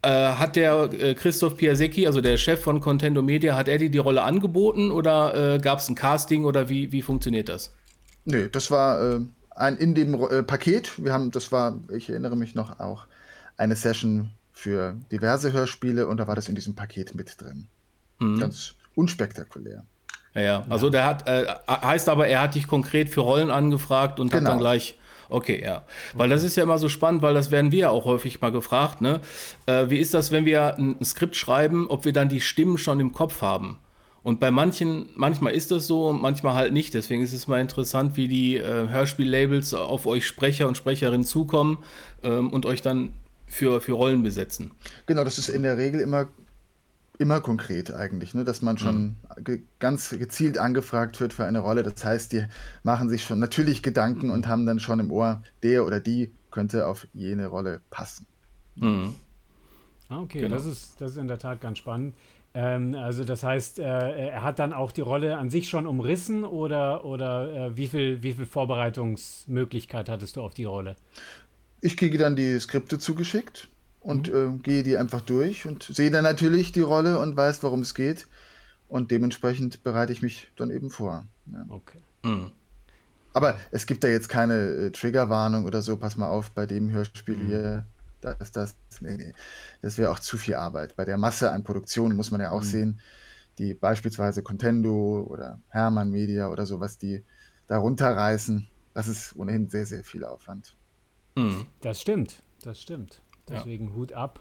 Äh, 0.00 0.10
hat 0.10 0.54
der 0.54 0.90
äh, 0.92 1.14
Christoph 1.14 1.56
Piasecki, 1.56 2.06
also 2.06 2.20
der 2.20 2.36
Chef 2.36 2.62
von 2.62 2.80
Contendo 2.80 3.20
Media, 3.20 3.56
hat 3.56 3.66
er 3.66 3.78
dir 3.78 3.90
die 3.90 3.98
Rolle 3.98 4.22
angeboten 4.22 4.92
oder 4.92 5.54
äh, 5.54 5.58
gab 5.58 5.80
es 5.80 5.88
ein 5.88 5.96
Casting 5.96 6.44
oder 6.44 6.68
wie, 6.68 6.92
wie 6.92 7.02
funktioniert 7.02 7.48
das? 7.48 7.74
Nee, 8.24 8.48
das 8.48 8.70
war 8.70 9.00
äh, 9.00 9.20
ein 9.56 9.76
in 9.76 9.94
dem 9.94 10.14
äh, 10.14 10.42
Paket. 10.44 11.02
Wir 11.02 11.12
haben, 11.12 11.32
das 11.32 11.50
war, 11.50 11.80
ich 11.92 12.08
erinnere 12.08 12.36
mich 12.36 12.54
noch 12.54 12.78
auch, 12.78 13.06
eine 13.56 13.74
Session 13.74 14.30
für 14.58 14.96
diverse 15.12 15.52
Hörspiele 15.52 16.08
und 16.08 16.16
da 16.16 16.26
war 16.26 16.34
das 16.34 16.48
in 16.48 16.56
diesem 16.56 16.74
Paket 16.74 17.14
mit 17.14 17.40
drin. 17.40 17.68
Mhm. 18.18 18.40
Ganz 18.40 18.74
unspektakulär. 18.96 19.84
Ja, 20.34 20.40
ja. 20.40 20.66
Also 20.68 20.90
der 20.90 21.04
hat, 21.04 21.28
äh, 21.28 21.46
heißt 21.68 22.08
aber, 22.08 22.26
er 22.26 22.42
hat 22.42 22.56
dich 22.56 22.66
konkret 22.66 23.08
für 23.08 23.20
Rollen 23.20 23.52
angefragt 23.52 24.18
und 24.18 24.32
genau. 24.32 24.36
hat 24.36 24.46
dann 24.46 24.58
genau. 24.58 24.70
gleich. 24.70 24.98
Okay, 25.28 25.62
ja. 25.62 25.84
Weil 26.14 26.28
das 26.28 26.42
ist 26.42 26.56
ja 26.56 26.64
immer 26.64 26.78
so 26.78 26.88
spannend, 26.88 27.22
weil 27.22 27.34
das 27.34 27.52
werden 27.52 27.70
wir 27.70 27.78
ja 27.78 27.90
auch 27.90 28.04
häufig 28.04 28.40
mal 28.40 28.50
gefragt, 28.50 29.00
ne? 29.00 29.20
Äh, 29.66 29.90
wie 29.90 29.98
ist 29.98 30.12
das, 30.12 30.32
wenn 30.32 30.44
wir 30.44 30.76
ein, 30.76 30.96
ein 30.98 31.04
Skript 31.04 31.36
schreiben, 31.36 31.86
ob 31.88 32.04
wir 32.04 32.12
dann 32.12 32.28
die 32.28 32.40
Stimmen 32.40 32.78
schon 32.78 32.98
im 32.98 33.12
Kopf 33.12 33.42
haben? 33.42 33.78
Und 34.24 34.40
bei 34.40 34.50
manchen, 34.50 35.08
manchmal 35.14 35.52
ist 35.52 35.70
das 35.70 35.86
so 35.86 36.08
und 36.08 36.20
manchmal 36.20 36.54
halt 36.54 36.72
nicht. 36.72 36.94
Deswegen 36.94 37.22
ist 37.22 37.32
es 37.32 37.46
mal 37.46 37.60
interessant, 37.60 38.16
wie 38.16 38.26
die 38.26 38.56
äh, 38.56 38.88
Hörspiellabels 38.88 39.74
auf 39.74 40.06
euch 40.06 40.26
Sprecher 40.26 40.66
und 40.66 40.76
Sprecherinnen 40.76 41.24
zukommen 41.24 41.78
ähm, 42.24 42.50
und 42.50 42.66
euch 42.66 42.82
dann 42.82 43.12
für, 43.48 43.80
für 43.80 43.92
Rollen 43.92 44.22
besetzen. 44.22 44.72
Genau, 45.06 45.24
das 45.24 45.38
ist 45.38 45.48
in 45.48 45.62
der 45.62 45.76
Regel 45.76 46.00
immer, 46.00 46.28
immer 47.18 47.40
konkret 47.40 47.92
eigentlich, 47.92 48.34
ne? 48.34 48.44
dass 48.44 48.62
man 48.62 48.78
schon 48.78 49.16
mhm. 49.36 49.44
ge 49.44 49.62
ganz 49.78 50.10
gezielt 50.10 50.58
angefragt 50.58 51.20
wird 51.20 51.32
für 51.32 51.44
eine 51.44 51.60
Rolle. 51.60 51.82
Das 51.82 52.04
heißt, 52.04 52.32
die 52.32 52.44
machen 52.82 53.08
sich 53.08 53.24
schon 53.24 53.38
natürlich 53.38 53.82
Gedanken 53.82 54.30
und 54.30 54.46
haben 54.46 54.66
dann 54.66 54.80
schon 54.80 55.00
im 55.00 55.10
Ohr, 55.10 55.42
der 55.62 55.84
oder 55.84 56.00
die 56.00 56.32
könnte 56.50 56.86
auf 56.86 57.06
jene 57.12 57.46
Rolle 57.46 57.80
passen. 57.90 58.26
Mhm. 58.76 59.14
Ah, 60.08 60.20
okay, 60.20 60.40
genau. 60.40 60.56
das, 60.56 60.64
ist, 60.64 61.00
das 61.00 61.12
ist 61.12 61.16
in 61.18 61.28
der 61.28 61.38
Tat 61.38 61.60
ganz 61.60 61.78
spannend. 61.78 62.14
Ähm, 62.54 62.94
also 62.94 63.24
das 63.24 63.42
heißt, 63.42 63.78
äh, 63.78 63.82
er 63.84 64.42
hat 64.42 64.58
dann 64.58 64.72
auch 64.72 64.90
die 64.90 65.02
Rolle 65.02 65.36
an 65.36 65.50
sich 65.50 65.68
schon 65.68 65.86
umrissen 65.86 66.44
oder, 66.44 67.04
oder 67.04 67.66
äh, 67.66 67.76
wie, 67.76 67.88
viel, 67.88 68.22
wie 68.22 68.32
viel 68.32 68.46
Vorbereitungsmöglichkeit 68.46 70.08
hattest 70.08 70.36
du 70.36 70.42
auf 70.42 70.54
die 70.54 70.64
Rolle? 70.64 70.96
Ich 71.80 71.96
kriege 71.96 72.18
dann 72.18 72.36
die 72.36 72.58
Skripte 72.60 72.98
zugeschickt 72.98 73.70
und 74.00 74.28
mhm. 74.28 74.34
äh, 74.34 74.58
gehe 74.62 74.82
die 74.82 74.96
einfach 74.96 75.20
durch 75.22 75.66
und 75.66 75.82
sehe 75.84 76.10
dann 76.10 76.24
natürlich 76.24 76.72
die 76.72 76.80
Rolle 76.80 77.18
und 77.18 77.36
weiß, 77.36 77.62
worum 77.62 77.80
es 77.82 77.94
geht. 77.94 78.28
und 78.88 79.10
dementsprechend 79.12 79.82
bereite 79.84 80.12
ich 80.12 80.22
mich 80.22 80.52
dann 80.56 80.70
eben 80.70 80.90
vor. 80.90 81.28
Ja. 81.46 81.66
Okay. 81.68 82.02
Mhm. 82.24 82.52
Aber 83.32 83.58
es 83.70 83.86
gibt 83.86 84.02
da 84.04 84.08
jetzt 84.08 84.28
keine 84.28 84.54
äh, 84.88 84.90
Triggerwarnung 84.90 85.64
oder 85.66 85.82
so, 85.82 85.96
pass 85.98 86.16
mal 86.16 86.28
auf, 86.28 86.52
bei 86.52 86.66
dem 86.66 86.90
Hörspiel 86.90 87.36
Mhm. 87.36 87.44
hier, 87.44 87.88
da 88.20 88.32
ist 88.32 88.56
das, 88.56 88.76
nee, 89.00 89.16
nee, 89.16 89.34
das 89.82 89.98
wäre 89.98 90.10
auch 90.10 90.18
zu 90.18 90.38
viel 90.38 90.54
Arbeit. 90.54 90.96
Bei 90.96 91.04
der 91.04 91.18
Masse 91.18 91.52
an 91.52 91.62
Produktionen 91.64 92.16
muss 92.16 92.30
man 92.30 92.40
ja 92.40 92.50
auch 92.50 92.62
Mhm. 92.62 92.64
sehen, 92.64 93.00
die 93.58 93.74
beispielsweise 93.74 94.42
Contendo 94.44 95.22
oder 95.28 95.62
Hermann 95.70 96.10
Media 96.10 96.48
oder 96.50 96.66
sowas, 96.66 96.98
die 96.98 97.24
da 97.68 97.78
runterreißen, 97.78 98.70
das 98.94 99.08
ist 99.08 99.36
ohnehin 99.36 99.68
sehr, 99.70 99.86
sehr 99.86 100.04
viel 100.04 100.24
Aufwand. 100.24 100.77
Mhm. 101.38 101.66
Das 101.80 102.00
stimmt, 102.00 102.42
das 102.62 102.80
stimmt. 102.80 103.20
Ja. 103.48 103.56
Deswegen 103.56 103.94
Hut 103.94 104.12
ab, 104.12 104.40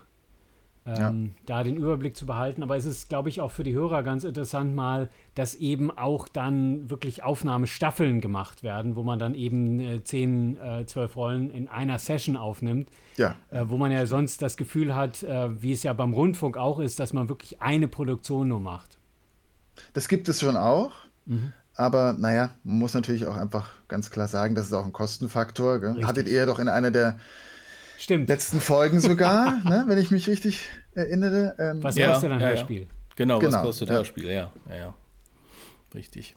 Ja. 0.85 1.09
ähm, 1.09 1.35
da 1.45 1.63
den 1.63 1.75
Überblick 1.77 2.15
zu 2.15 2.25
behalten. 2.25 2.63
Aber 2.63 2.77
es 2.77 2.85
ist, 2.85 3.09
glaube 3.09 3.27
ich, 3.29 3.41
auch 3.41 3.51
für 3.51 3.63
die 3.63 3.73
Hörer 3.73 4.03
ganz 4.03 4.23
interessant 4.23 4.73
mal, 4.75 5.09
dass 5.35 5.55
eben 5.55 5.91
auch 5.91 6.27
dann 6.29 6.89
wirklich 6.89 7.23
Aufnahmestaffeln 7.23 8.21
gemacht 8.21 8.63
werden, 8.63 8.95
wo 8.95 9.03
man 9.03 9.19
dann 9.19 9.35
eben 9.35 9.79
äh, 9.81 10.01
10, 10.03 10.57
äh, 10.57 10.85
12 10.85 11.15
Rollen 11.17 11.51
in 11.51 11.67
einer 11.67 11.99
Session 11.99 12.37
aufnimmt. 12.37 12.89
Ja, 13.17 13.35
Äh, 13.49 13.65
wo 13.67 13.77
man 13.77 13.91
ja 13.91 14.05
sonst 14.05 14.41
das 14.41 14.55
Gefühl 14.57 14.93
hat, 14.95 15.23
äh, 15.23 15.61
wie 15.61 15.71
es 15.73 15.83
ja 15.83 15.91
beim 15.93 16.13
Rundfunk 16.13 16.55
auch 16.57 16.79
ist, 16.79 16.99
dass 16.99 17.13
man 17.13 17.27
wirklich 17.29 17.61
eine 17.61 17.87
Produktion 17.87 18.47
nur 18.47 18.59
macht. 18.59 18.97
das 19.93 20.07
gibt 20.07 20.27
es 20.29 20.39
schon 20.39 20.55
auch. 20.57 20.91
Mhm. 21.25 21.51
Aber 21.77 22.13
naja, 22.13 22.50
man 22.63 22.79
muss 22.79 22.96
natürlich 22.96 23.27
auch 23.27 23.38
einfach 23.38 23.69
ganz 23.88 24.10
klar 24.10 24.27
sagen, 24.27 24.55
das 24.55 24.65
ist 24.65 24.74
auch 24.74 24.84
ein 24.86 24.93
Kostenfaktor. 24.93 25.79
Gell? 25.79 25.89
Richtig. 25.91 26.07
Hattet 26.07 26.27
ihr 26.27 26.46
doch 26.48 26.57
in 26.57 26.69
einer 26.69 26.89
der 26.89 27.19
Stimmt. 28.00 28.27
letzten 28.29 28.60
Folgen 28.60 29.00
sogar, 29.00 29.57
ne, 29.63 29.84
wenn 29.88 30.00
ich 30.00 30.10
mich 30.10 30.27
richtig 30.27 30.67
erinnere. 30.96 31.55
Ähm, 31.60 31.84
Was 31.84 31.96
Ja, 31.96 32.12
kostet 32.12 32.31
ein 32.31 32.39
ja, 32.39 32.48
ja. 32.48 32.55
Hörspiel? 32.55 32.88
Genau, 33.15 33.39
Genau, 33.39 33.57
was 33.57 33.63
kostet 33.63 33.89
ja. 33.89 33.96
Hörspiel, 33.96 34.25
ja, 34.25 34.51
ja, 34.69 34.75
ja. 34.75 34.93
Richtig. 35.93 36.36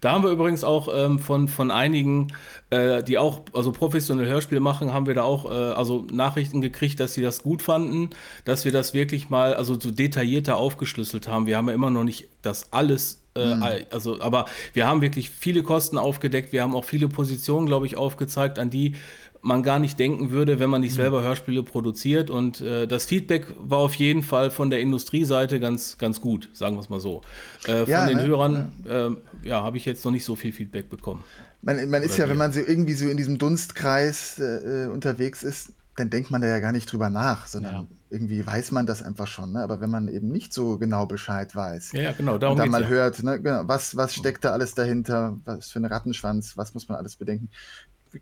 Da 0.00 0.12
haben 0.12 0.24
wir 0.24 0.30
übrigens 0.30 0.64
auch 0.64 0.88
ähm, 0.94 1.18
von, 1.18 1.48
von 1.48 1.70
einigen, 1.70 2.32
äh, 2.70 3.02
die 3.02 3.18
auch 3.18 3.42
also 3.54 3.72
professionell 3.72 4.26
Hörspiel 4.26 4.60
machen, 4.60 4.92
haben 4.92 5.06
wir 5.06 5.14
da 5.14 5.22
auch 5.22 5.46
äh, 5.50 5.54
also 5.54 6.06
Nachrichten 6.12 6.60
gekriegt, 6.60 7.00
dass 7.00 7.14
sie 7.14 7.22
das 7.22 7.42
gut 7.42 7.62
fanden, 7.62 8.10
dass 8.44 8.64
wir 8.64 8.72
das 8.72 8.94
wirklich 8.94 9.30
mal 9.30 9.54
also 9.54 9.78
so 9.78 9.90
detaillierter 9.90 10.56
aufgeschlüsselt 10.56 11.28
haben. 11.28 11.46
Wir 11.46 11.56
haben 11.56 11.68
ja 11.68 11.74
immer 11.74 11.90
noch 11.90 12.04
nicht 12.04 12.28
das 12.42 12.72
alles, 12.72 13.19
all- 13.34 13.86
also 13.90 14.20
aber 14.20 14.46
wir 14.72 14.86
haben 14.86 15.00
wirklich 15.02 15.30
viele 15.30 15.62
Kosten 15.62 15.98
aufgedeckt. 15.98 16.52
Wir 16.52 16.62
haben 16.62 16.74
auch 16.74 16.84
viele 16.84 17.08
Positionen, 17.08 17.66
glaube 17.66 17.86
ich, 17.86 17.96
aufgezeigt, 17.96 18.58
an 18.58 18.70
die 18.70 18.94
man 19.42 19.62
gar 19.62 19.78
nicht 19.78 19.98
denken 19.98 20.30
würde, 20.32 20.58
wenn 20.58 20.68
man 20.68 20.82
nicht 20.82 20.94
selber 20.94 21.22
Hörspiele 21.22 21.62
produziert. 21.62 22.28
Und 22.28 22.60
äh, 22.60 22.86
das 22.86 23.06
Feedback 23.06 23.46
war 23.58 23.78
auf 23.78 23.94
jeden 23.94 24.22
Fall 24.22 24.50
von 24.50 24.68
der 24.68 24.80
Industrieseite 24.80 25.60
ganz, 25.60 25.96
ganz 25.96 26.20
gut, 26.20 26.50
sagen 26.52 26.76
wir 26.76 26.80
es 26.80 26.90
mal 26.90 27.00
so. 27.00 27.22
Äh, 27.66 27.86
von 27.86 27.88
Ja, 27.88 28.06
den 28.06 28.18
ne? 28.18 28.26
Hörern 28.26 28.72
äh, 28.84 29.48
ja, 29.48 29.62
habe 29.62 29.78
ich 29.78 29.86
jetzt 29.86 30.04
noch 30.04 30.12
nicht 30.12 30.24
so 30.26 30.36
viel 30.36 30.52
Feedback 30.52 30.90
bekommen. 30.90 31.24
Man, 31.62 31.88
man 31.90 32.02
ist 32.02 32.18
ja, 32.18 32.28
wenn 32.28 32.36
man 32.36 32.52
so 32.52 32.60
irgendwie 32.60 32.94
so 32.94 33.08
in 33.08 33.16
diesem 33.16 33.38
Dunstkreis 33.38 34.38
äh, 34.38 34.84
äh, 34.84 34.86
unterwegs 34.88 35.42
ist, 35.42 35.72
dann 36.00 36.10
denkt 36.10 36.30
man 36.30 36.40
da 36.40 36.48
ja 36.48 36.58
gar 36.60 36.72
nicht 36.72 36.90
drüber 36.90 37.10
nach, 37.10 37.46
sondern 37.46 37.74
Ja. 37.74 37.86
irgendwie 38.10 38.44
weiß 38.46 38.72
man 38.72 38.86
das 38.86 39.02
einfach 39.02 39.26
schon. 39.26 39.52
Ne? 39.52 39.62
Aber 39.62 39.80
wenn 39.80 39.90
man 39.90 40.08
eben 40.08 40.28
nicht 40.28 40.52
so 40.52 40.78
genau 40.78 41.06
Bescheid 41.06 41.54
weiß 41.54 41.92
Ja, 41.92 42.12
genau, 42.12 42.34
und 42.34 42.42
darum 42.42 42.56
dann 42.58 42.64
geht's 42.66 42.72
mal 42.72 42.82
ja. 42.82 42.88
hört, 42.88 43.22
ne, 43.22 43.40
genau, 43.40 43.62
was, 43.68 43.96
was 43.96 44.14
steckt 44.14 44.44
da 44.44 44.50
alles 44.52 44.74
dahinter, 44.74 45.38
was 45.44 45.70
für 45.70 45.78
ein 45.80 45.84
Rattenschwanz, 45.84 46.56
was 46.56 46.74
muss 46.74 46.88
man 46.88 46.98
alles 46.98 47.16
bedenken. 47.16 47.50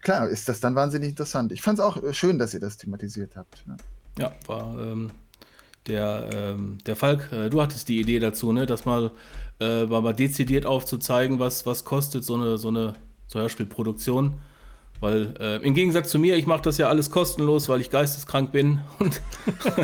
Klar, 0.02 0.28
ist 0.28 0.48
das 0.48 0.60
dann 0.60 0.74
wahnsinnig 0.74 1.10
interessant. 1.10 1.52
Ich 1.52 1.62
fand 1.62 1.78
es 1.78 1.84
auch 1.84 2.02
äh, 2.02 2.12
schön, 2.12 2.38
dass 2.38 2.52
ihr 2.54 2.60
das 2.60 2.76
thematisiert 2.76 3.36
habt. 3.36 3.66
Ne? 3.66 3.76
Ja, 4.18 4.32
war 4.46 4.78
ähm, 4.78 5.10
der, 5.86 6.28
ähm, 6.32 6.78
der 6.84 6.96
Falk, 6.96 7.32
äh, 7.32 7.48
du 7.48 7.62
hattest 7.62 7.88
die 7.88 8.00
Idee 8.00 8.18
dazu, 8.18 8.52
ne, 8.52 8.66
das 8.66 8.84
mal, 8.84 9.12
äh, 9.60 9.86
mal 9.86 10.12
dezidiert 10.14 10.66
aufzuzeigen, 10.66 11.38
was, 11.38 11.64
was 11.64 11.84
kostet 11.84 12.24
so 12.24 12.34
eine, 12.34 12.58
so 12.58 12.68
eine 12.68 12.94
so 13.28 13.38
Hörspielproduktion. 13.38 14.34
Weil 15.00 15.34
äh, 15.38 15.56
im 15.64 15.74
Gegensatz 15.74 16.10
zu 16.10 16.18
mir, 16.18 16.36
ich 16.36 16.46
mache 16.46 16.62
das 16.62 16.76
ja 16.78 16.88
alles 16.88 17.10
kostenlos, 17.10 17.68
weil 17.68 17.80
ich 17.80 17.88
geisteskrank 17.90 18.50
bin. 18.50 18.80
Und 18.98 19.20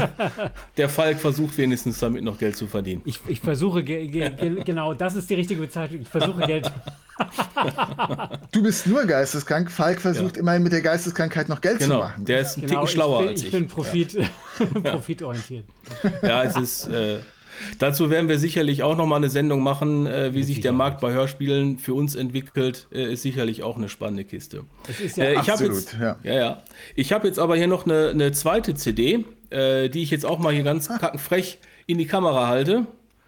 der 0.76 0.88
Falk 0.88 1.20
versucht 1.20 1.56
wenigstens 1.56 1.98
damit 2.00 2.24
noch 2.24 2.38
Geld 2.38 2.56
zu 2.56 2.66
verdienen. 2.66 3.02
Ich, 3.04 3.20
ich 3.28 3.40
versuche, 3.40 3.84
ge 3.84 4.08
ge 4.08 4.30
ge 4.30 4.62
genau, 4.64 4.92
das 4.94 5.14
ist 5.14 5.30
die 5.30 5.34
richtige 5.34 5.60
Bezeichnung. 5.60 6.02
Ich 6.02 6.08
versuche 6.08 6.46
Geld. 6.46 6.70
Du 8.50 8.60
bist 8.62 8.88
nur 8.88 9.04
geisteskrank. 9.04 9.70
Falk 9.70 10.00
versucht 10.00 10.36
immerhin 10.36 10.64
mit 10.64 10.72
der 10.72 10.80
Geisteskrankheit 10.80 11.48
noch 11.48 11.60
Geld 11.60 11.78
Genau, 11.78 11.94
zu 11.94 12.00
machen. 12.08 12.24
der 12.24 12.40
ist 12.40 12.56
ein 12.56 12.62
Genau, 12.62 12.72
Ticken 12.80 12.86
schlauer 12.88 13.20
ich 13.20 13.26
bin, 13.26 13.28
als 13.30 13.40
ich 13.40 13.46
ich. 13.46 13.52
bin 13.52 13.68
Profit, 13.68 14.18
profitorientiert. 14.82 15.64
Ja, 16.22 16.42
es 16.42 16.56
ist. 16.56 16.88
Äh, 16.88 17.18
dazu 17.78 18.10
werden 18.10 18.28
wir 18.28 18.38
sicherlich 18.38 18.82
auch 18.82 18.96
noch 18.96 19.06
mal 19.06 19.16
eine 19.16 19.30
Sendung 19.30 19.62
machen, 19.62 20.06
äh, 20.06 20.34
wie 20.34 20.42
sich 20.42 20.60
der. 20.60 20.72
Markt 20.72 21.00
bei 21.00 21.12
Hörspielen 21.12 21.78
für 21.78 21.94
uns 21.94 22.14
entwickelt. 22.14 22.88
Äh, 22.92 23.12
ist 23.12 23.22
sicherlich 23.22 23.62
auch 23.62 23.76
eine 23.76 23.88
spannende 23.88 24.24
Kiste. 24.24 24.64
Es 24.88 25.00
ist 25.00 25.16
ja 25.16 25.24
Äh, 25.24 25.32
ich 25.34 25.38
habe 25.40 25.52
absolut, 25.52 25.74
jetzt, 25.76 25.96
ja. 26.00 26.16
ja, 26.24 26.34
ja. 26.34 26.62
Ich 26.96 27.12
habe 27.12 27.26
jetzt 27.28 27.38
aber 27.38 27.56
hier 27.56 27.66
noch 27.68 27.84
eine, 27.86 28.08
eine 28.08 28.32
zweite 28.32 28.74
CD, 28.74 29.24
äh, 29.50 29.88
die 29.88 30.02
ich 30.02 30.10
jetzt 30.10 30.26
auch 30.26 30.38
mal 30.38 30.52
hier 30.52 30.64
ganz 30.64 30.88
kackenfrech 30.88 31.58
in 31.86 31.98
die 31.98 32.06
Kamera 32.06 32.48
halte. 32.48 32.86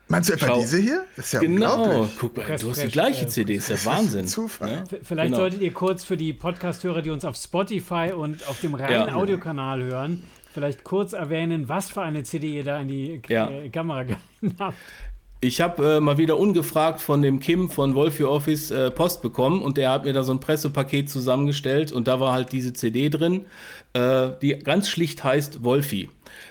Meinst 0.08 0.28
du 0.28 0.34
etwa 0.34 0.46
Schau. 0.46 0.60
diese 0.60 0.78
hier? 0.78 1.04
Das 1.16 1.26
ist 1.26 1.32
ja 1.32 1.40
Genau, 1.40 1.82
unglaublich. 1.82 2.16
guck 2.20 2.36
mal, 2.36 2.42
Press, 2.46 2.60
du 2.62 2.70
hast 2.70 2.82
die 2.82 2.88
gleiche 2.88 3.24
äh, 3.24 3.28
CD, 3.28 3.54
ist 3.54 3.68
ja 3.68 3.74
Das 3.74 3.86
Wahnsinn. 3.86 4.26
Zufall. 4.28 4.70
Ja? 4.70 4.84
V- 4.86 4.96
Vielleicht 5.02 5.26
Genau. 5.26 5.36
solltet 5.38 5.60
ihr 5.62 5.72
kurz 5.72 6.04
für 6.04 6.16
die 6.16 6.32
Podcast-Hörer, 6.32 7.02
die 7.02 7.10
uns 7.10 7.24
auf 7.24 7.34
Spotify 7.36 8.12
und 8.16 8.46
auf 8.48 8.60
dem 8.60 8.74
reinen 8.74 9.08
Ja. 9.08 9.14
Audiokanal 9.16 9.82
hören, 9.82 10.22
vielleicht 10.56 10.84
kurz 10.84 11.12
erwähnen, 11.12 11.68
was 11.68 11.90
für 11.90 12.00
eine 12.00 12.22
CD 12.22 12.56
ihr 12.56 12.64
da 12.64 12.80
in 12.80 12.88
die 12.88 13.18
K 13.20 13.32
Ja. 13.32 13.50
äh, 13.50 13.68
Kamera 13.68 14.02
gehalten 14.04 14.56
habt. 14.58 14.76
Ich 15.42 15.60
habe 15.60 15.96
äh, 15.96 16.00
mal 16.00 16.16
wieder 16.16 16.38
ungefragt 16.38 17.00
von 17.02 17.20
dem 17.20 17.40
Kim 17.40 17.68
von 17.68 17.94
Wolfie 17.94 18.24
Office 18.24 18.70
äh, 18.70 18.90
Post 18.90 19.20
bekommen 19.20 19.60
und 19.60 19.76
der 19.76 19.90
hat 19.90 20.06
mir 20.06 20.14
da 20.14 20.22
so 20.22 20.32
ein 20.32 20.40
Pressepaket 20.40 21.10
zusammengestellt 21.10 21.92
und 21.92 22.08
da 22.08 22.18
war 22.20 22.32
halt 22.32 22.52
diese 22.52 22.72
CD 22.72 23.10
drin, 23.10 23.44
äh, 23.92 24.30
die 24.40 24.58
ganz 24.58 24.88
schlicht 24.88 25.22
heißt 25.24 25.62
Wolfie. 25.62 26.08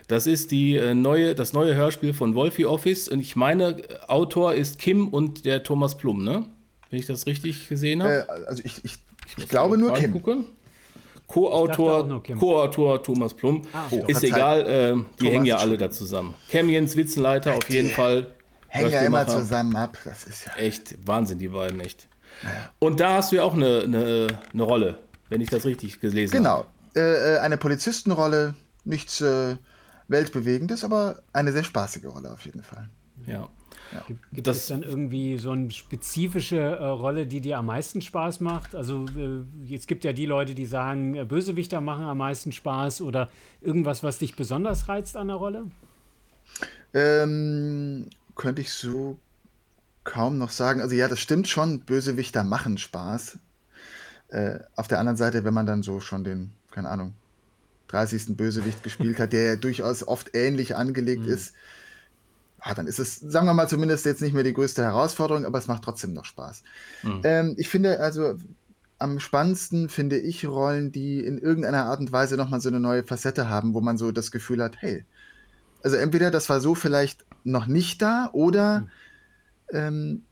Das 0.08 0.28
ist 0.28 0.52
die 0.52 0.76
äh, 0.76 0.94
neue, 0.94 1.34
das 1.34 1.52
neue 1.54 1.74
Hörspiel 1.76 2.14
von 2.14 2.36
Wolfie 2.36 2.68
Office 2.68 3.10
und 3.10 3.22
ich 3.22 3.36
meine, 3.36 3.80
äh, 3.80 3.98
Autor 4.08 4.54
ist 4.54 4.78
Kim 4.78 5.08
und 5.08 5.46
der 5.46 5.64
Thomas 5.64 5.98
Plum, 5.98 6.24
ne? 6.24 6.46
Wenn 6.92 7.00
ich 7.00 7.08
das 7.08 7.26
richtig 7.26 7.68
gesehen 7.68 8.04
habe. 8.04 8.28
Äh, 8.30 8.46
also 8.48 8.62
ich, 8.64 8.86
ich, 8.86 8.98
ich 9.36 9.50
glaube 9.50 9.80
nur 9.80 9.96
Kim. 9.96 10.12
Gucken. 10.12 10.46
Co-Autor. 11.28 12.22
Co-Autor 12.40 13.04
Thomas 13.04 13.34
Plum. 13.34 13.62
okay. 13.92 14.04
ist 14.08 14.24
Verzeih- 14.24 14.28
egal, 14.28 14.62
äh, 14.62 14.66
die 14.66 15.02
Thomas, 15.18 15.34
hängen 15.34 15.46
ja 15.46 15.58
alle 15.58 15.78
da 15.78 15.90
zusammen. 15.90 16.36
Cam 16.50 16.70
Jens 16.70 16.96
Witzenleiter 16.96 17.56
auf 17.56 17.70
jeden 17.70 17.90
Fall. 17.90 18.28
Hängen 18.68 18.92
ja 18.92 19.02
immer 19.02 19.28
zusammen 19.28 19.76
ab. 19.76 19.98
Das 20.04 20.26
ist 20.26 20.46
ja. 20.46 20.56
Echt 20.56 20.96
Wahnsinn, 21.08 21.40
die 21.40 21.48
beiden, 21.48 21.80
echt. 21.80 22.08
Und 22.80 23.00
da 23.00 23.16
hast 23.16 23.32
du 23.32 23.38
ja 23.38 23.44
auch 23.44 23.54
eine, 23.54 23.82
eine, 23.84 24.28
eine 24.54 24.64
Rolle, 24.64 25.00
wenn 25.30 25.42
ich 25.42 25.50
das 25.50 25.66
richtig 25.66 26.00
gelesen 26.02 26.46
habe. 26.46 26.66
Genau. 26.94 27.02
Äh, 27.08 27.36
äh, 27.36 27.38
eine 27.40 27.58
Polizistenrolle, 27.58 28.56
nichts 28.84 29.22
äh, 29.22 29.56
Weltbewegendes, 30.08 30.84
aber 30.84 31.20
eine 31.34 31.52
sehr 31.52 31.64
spaßige 31.64 32.06
Rolle 32.06 32.32
auf 32.32 32.42
jeden 32.46 32.64
Fall. 32.64 32.90
Ja. 33.28 33.50
Gibt, 34.08 34.32
gibt 34.32 34.48
Das- 34.48 34.58
es 34.58 34.68
dann 34.68 34.84
irgendwie 34.84 35.38
so 35.38 35.52
eine 35.52 35.72
spezifische 35.72 36.58
äh, 36.60 36.84
Rolle, 36.86 37.28
die 37.28 37.40
dir 37.40 37.58
am 37.60 37.68
meisten 37.68 38.02
Spaß 38.02 38.40
macht? 38.42 38.76
Also 38.76 39.06
äh, 39.16 39.74
es 39.74 39.88
gibt 39.88 40.04
ja 40.04 40.12
die 40.12 40.26
Leute, 40.26 40.56
die 40.56 40.66
sagen, 40.66 41.16
äh, 41.16 41.24
Bösewichter 41.26 41.82
machen 41.82 42.06
am 42.06 42.18
meisten 42.18 42.52
Spaß 42.52 43.02
oder 43.02 43.30
irgendwas, 43.62 44.04
was 44.04 44.18
dich 44.18 44.36
besonders 44.36 44.90
reizt 44.90 45.16
an 45.16 45.28
der 45.28 45.38
Rolle? 45.38 45.66
Ähm, 46.94 48.10
könnte 48.36 48.62
ich 48.62 48.74
so 48.74 49.18
kaum 50.04 50.38
noch 50.38 50.52
sagen. 50.52 50.82
Also 50.82 50.96
ja, 50.96 51.08
das 51.08 51.20
stimmt 51.20 51.48
schon, 51.48 51.82
Bösewichter 51.82 52.44
machen 52.44 52.78
Spaß. 52.78 53.38
Äh, 54.30 54.60
auf 54.76 54.88
der 54.88 55.00
anderen 55.00 55.18
Seite, 55.18 55.44
wenn 55.44 55.54
man 55.54 55.66
dann 55.66 55.84
so 55.84 56.00
schon 56.00 56.24
den, 56.24 56.52
keine 56.72 56.90
Ahnung, 56.90 57.14
30. 57.90 58.36
Bösewicht 58.36 58.84
gespielt 58.84 59.20
hat, 59.20 59.34
der 59.34 59.44
ja 59.44 59.56
durchaus 59.56 60.08
oft 60.08 60.36
ähnlich 60.36 60.76
angelegt 60.76 61.26
ist, 61.28 61.54
ah, 62.66 62.74
dann 62.74 62.88
ist 62.88 63.00
es, 63.00 63.18
sagen 63.20 63.46
wir 63.46 63.54
mal, 63.54 63.70
zumindest 63.70 64.06
jetzt 64.06 64.22
nicht 64.22 64.34
mehr 64.34 64.44
die 64.44 64.54
größte 64.54 64.84
Herausforderung, 64.84 65.46
aber 65.46 65.60
es 65.60 65.68
macht 65.68 65.84
trotzdem 65.84 66.14
noch 66.14 66.26
Spaß. 66.26 66.64
Ähm, 67.24 67.54
ich 67.58 67.70
finde 67.70 68.00
also 68.00 68.36
am 68.98 69.20
spannendsten 69.20 69.88
finde 69.88 70.18
ich 70.18 70.48
Rollen, 70.48 70.92
die 70.92 71.20
in 71.20 71.38
irgendeiner 71.38 71.86
Art 71.86 72.00
und 72.00 72.12
Weise 72.12 72.38
nochmal 72.38 72.62
so 72.62 72.70
eine 72.70 72.80
neue 72.80 73.04
Facette 73.04 73.50
haben, 73.50 73.76
wo 73.76 73.82
man 73.82 73.98
so 73.98 74.12
das 74.12 74.32
Gefühl 74.32 74.64
hat, 74.64 74.78
hey, 74.80 75.06
also 75.84 75.96
entweder 75.98 76.32
das 76.32 76.50
war 76.50 76.60
so 76.60 76.74
vielleicht 76.74 77.24
noch 77.44 77.68
nicht 77.68 78.02
da 78.02 78.30
oder 78.34 78.88
ähm, 79.72 80.24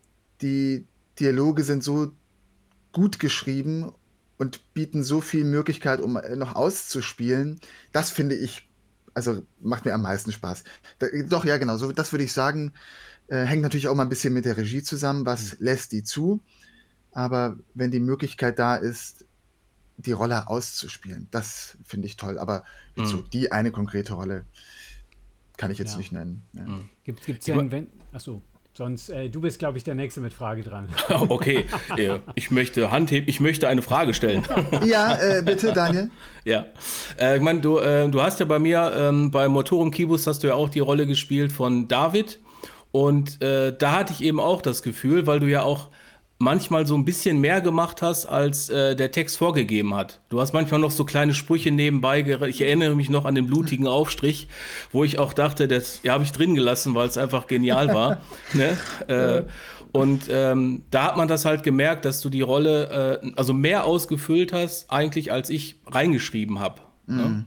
die 0.41 0.87
Dialoge 1.19 1.63
sind 1.63 1.83
so 1.83 2.13
gut 2.93 3.19
geschrieben 3.19 3.93
und 4.39 4.73
bieten 4.73 5.03
so 5.03 5.21
viel 5.21 5.43
Möglichkeit, 5.43 6.01
um 6.01 6.17
äh, 6.17 6.35
noch 6.35 6.55
auszuspielen. 6.55 7.59
Das 7.91 8.09
finde 8.09 8.35
ich, 8.35 8.67
also 9.13 9.45
macht 9.59 9.85
mir 9.85 9.93
am 9.93 10.01
meisten 10.01 10.31
Spaß. 10.31 10.63
Da, 10.99 11.07
doch, 11.27 11.45
ja, 11.45 11.57
genau, 11.57 11.77
so, 11.77 11.91
das 11.91 12.11
würde 12.11 12.23
ich 12.23 12.33
sagen, 12.33 12.73
äh, 13.27 13.43
hängt 13.45 13.61
natürlich 13.61 13.87
auch 13.87 13.95
mal 13.95 14.03
ein 14.03 14.09
bisschen 14.09 14.33
mit 14.33 14.45
der 14.45 14.57
Regie 14.57 14.83
zusammen, 14.83 15.25
was 15.25 15.57
lässt 15.59 15.91
die 15.91 16.03
zu. 16.03 16.41
Aber 17.11 17.57
wenn 17.73 17.91
die 17.91 17.99
Möglichkeit 17.99 18.59
da 18.59 18.75
ist, 18.75 19.25
die 19.97 20.11
Rolle 20.11 20.47
auszuspielen, 20.47 21.27
das 21.31 21.77
finde 21.85 22.07
ich 22.07 22.17
toll. 22.17 22.39
Aber 22.39 22.63
jetzt 22.95 23.09
so 23.09 23.21
die 23.21 23.51
eine 23.51 23.71
konkrete 23.71 24.13
Rolle 24.13 24.45
kann 25.57 25.69
ich 25.71 25.77
jetzt 25.77 25.91
Ja. 25.91 25.97
nicht 25.97 26.11
nennen. 26.11 26.43
Ja. 26.53 26.79
Gibt 27.03 27.27
es 27.27 27.45
Ja, 27.45 27.55
denn, 27.55 27.71
wenn. 27.71 27.87
Achso. 28.11 28.41
Sonst, 28.75 29.09
äh, 29.09 29.29
du 29.29 29.39
bist, 29.39 29.59
glaube 29.59 29.77
ich, 29.77 29.83
der 29.83 29.93
Nächste 29.93 30.19
mit 30.19 30.33
Frage 30.33 30.63
dran. 30.63 30.89
okay, 31.29 31.65
ich 32.33 32.49
möchte 32.49 32.89
Handheben, 32.89 33.29
ich 33.29 33.39
möchte 33.39 33.67
eine 33.67 33.83
Frage 33.83 34.15
stellen. 34.15 34.43
ja, 34.83 35.15
äh, 35.15 35.43
bitte, 35.43 35.73
Daniel. 35.73 36.09
Ja, 36.45 36.65
äh, 37.17 37.37
ich 37.37 37.41
meine, 37.41 37.61
du, 37.61 37.77
äh, 37.77 38.09
du 38.09 38.21
hast 38.21 38.41
ja 38.41 38.45
bei 38.45 38.59
mir 38.59 38.91
ähm, 38.97 39.31
bei 39.31 39.47
Motorum 39.47 39.91
Kibus 39.91 40.27
hast 40.27 40.43
du 40.43 40.47
ja 40.47 40.55
auch 40.55 40.67
die 40.67 40.81
Rolle 40.81 41.07
gespielt 41.07 41.53
von 41.53 41.87
David. 41.87 42.41
Und 42.91 43.41
äh, 43.41 43.73
da 43.77 43.93
hatte 43.93 44.11
ich 44.11 44.21
eben 44.21 44.41
auch 44.41 44.61
das 44.61 44.83
Gefühl, 44.83 45.25
weil 45.25 45.39
du 45.39 45.45
ja 45.45 45.63
auch 45.63 45.89
manchmal 46.43 46.85
so 46.85 46.95
ein 46.95 47.05
bisschen 47.05 47.39
mehr 47.39 47.61
gemacht 47.61 48.01
hast, 48.01 48.25
als 48.25 48.69
äh, 48.69 48.95
der 48.95 49.11
Text 49.11 49.37
vorgegeben 49.37 49.95
hat. 49.95 50.19
Du 50.29 50.39
hast 50.39 50.53
manchmal 50.53 50.79
noch 50.79 50.91
so 50.91 51.05
kleine 51.05 51.33
Sprüche 51.33 51.71
nebenbei. 51.71 52.21
Ich 52.47 52.61
erinnere 52.61 52.95
mich 52.95 53.09
noch 53.09 53.25
an 53.25 53.35
den 53.35 53.47
blutigen 53.47 53.87
Aufstrich, 53.87 54.47
wo 54.91 55.03
ich 55.03 55.19
auch 55.19 55.33
dachte, 55.33 55.67
das 55.67 56.01
ja, 56.03 56.13
habe 56.13 56.23
ich 56.23 56.31
drin 56.31 56.55
gelassen, 56.55 56.93
weil 56.95 57.07
es 57.07 57.17
einfach 57.17 57.47
genial 57.47 57.93
war. 57.93 58.21
ne? 58.53 58.77
äh, 59.07 59.43
und 59.93 60.23
ähm, 60.29 60.83
da 60.89 61.05
hat 61.05 61.17
man 61.17 61.27
das 61.27 61.45
halt 61.45 61.63
gemerkt, 61.63 62.05
dass 62.05 62.19
du 62.19 62.29
die 62.29 62.41
Rolle 62.41 63.21
äh, 63.21 63.31
also 63.35 63.53
mehr 63.53 63.85
ausgefüllt 63.85 64.51
hast, 64.51 64.91
eigentlich 64.91 65.31
als 65.31 65.49
ich 65.49 65.79
reingeschrieben 65.85 66.59
habe. 66.59 66.81
Ne? 67.07 67.15
Mhm. 67.15 67.21
Ne? 67.21 67.45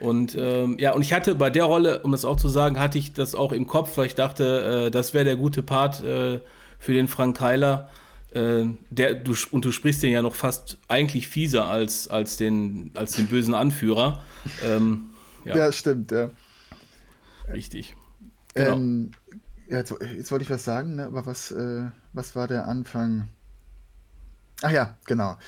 Und 0.00 0.36
ähm, 0.38 0.76
ja, 0.78 0.92
und 0.92 1.02
ich 1.02 1.12
hatte 1.12 1.34
bei 1.34 1.50
der 1.50 1.64
Rolle, 1.64 2.00
um 2.02 2.14
es 2.14 2.24
auch 2.24 2.36
zu 2.36 2.48
sagen, 2.48 2.78
hatte 2.78 2.98
ich 2.98 3.12
das 3.12 3.34
auch 3.34 3.52
im 3.52 3.66
Kopf, 3.66 3.96
weil 3.96 4.06
ich 4.06 4.14
dachte, 4.14 4.86
äh, 4.86 4.90
das 4.90 5.12
wäre 5.12 5.24
der 5.24 5.36
gute 5.36 5.62
Part 5.62 6.02
äh, 6.02 6.40
für 6.78 6.92
den 6.92 7.08
Frank 7.08 7.36
Keiler. 7.36 7.90
Äh, 8.32 8.66
der, 8.90 9.14
du, 9.14 9.34
und 9.50 9.64
du 9.64 9.72
sprichst 9.72 10.02
den 10.02 10.12
ja 10.12 10.22
noch 10.22 10.34
fast 10.34 10.78
eigentlich 10.86 11.28
fieser 11.28 11.66
als, 11.66 12.08
als, 12.08 12.36
den, 12.36 12.90
als 12.94 13.12
den 13.12 13.26
bösen 13.26 13.54
Anführer. 13.54 14.22
Ähm, 14.62 15.10
ja. 15.44 15.56
ja. 15.56 15.72
stimmt, 15.72 16.10
ja. 16.10 16.30
Richtig. 17.52 17.96
Genau. 18.54 18.76
Ähm, 18.76 19.10
ja, 19.68 19.78
jetzt, 19.78 19.94
jetzt, 20.16 20.30
wollte 20.30 20.44
ich 20.44 20.50
was 20.50 20.64
sagen, 20.64 20.96
ne? 20.96 21.06
aber 21.06 21.26
was, 21.26 21.50
äh, 21.50 21.86
was 22.12 22.36
war 22.36 22.48
der 22.48 22.66
Anfang? 22.66 23.28
Ach 24.62 24.70
ja, 24.70 24.96
genau. 25.04 25.38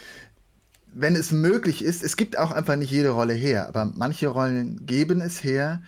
Wenn 0.93 1.17
es 1.17 1.33
möglich 1.33 1.83
ist, 1.85 2.03
es 2.03 2.17
gibt 2.17 2.37
auch 2.37 2.51
einfach 2.51 2.77
nicht 2.77 2.91
jede 2.91 3.11
Rolle 3.11 3.35
her, 3.35 3.69
aber 3.69 3.85
manche 3.95 4.29
Rollen 4.29 4.85
geben 4.87 5.21
es 5.21 5.45
her 5.45 5.83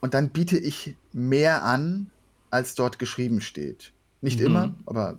und 0.00 0.14
dann 0.14 0.30
biete 0.30 0.56
ich 0.58 0.94
mehr 1.12 1.64
an, 1.64 2.10
als 2.50 2.74
dort 2.74 2.98
geschrieben 2.98 3.40
steht. 3.40 3.92
Nicht 4.20 4.40
mhm. 4.40 4.46
immer, 4.46 4.74
aber 4.86 5.18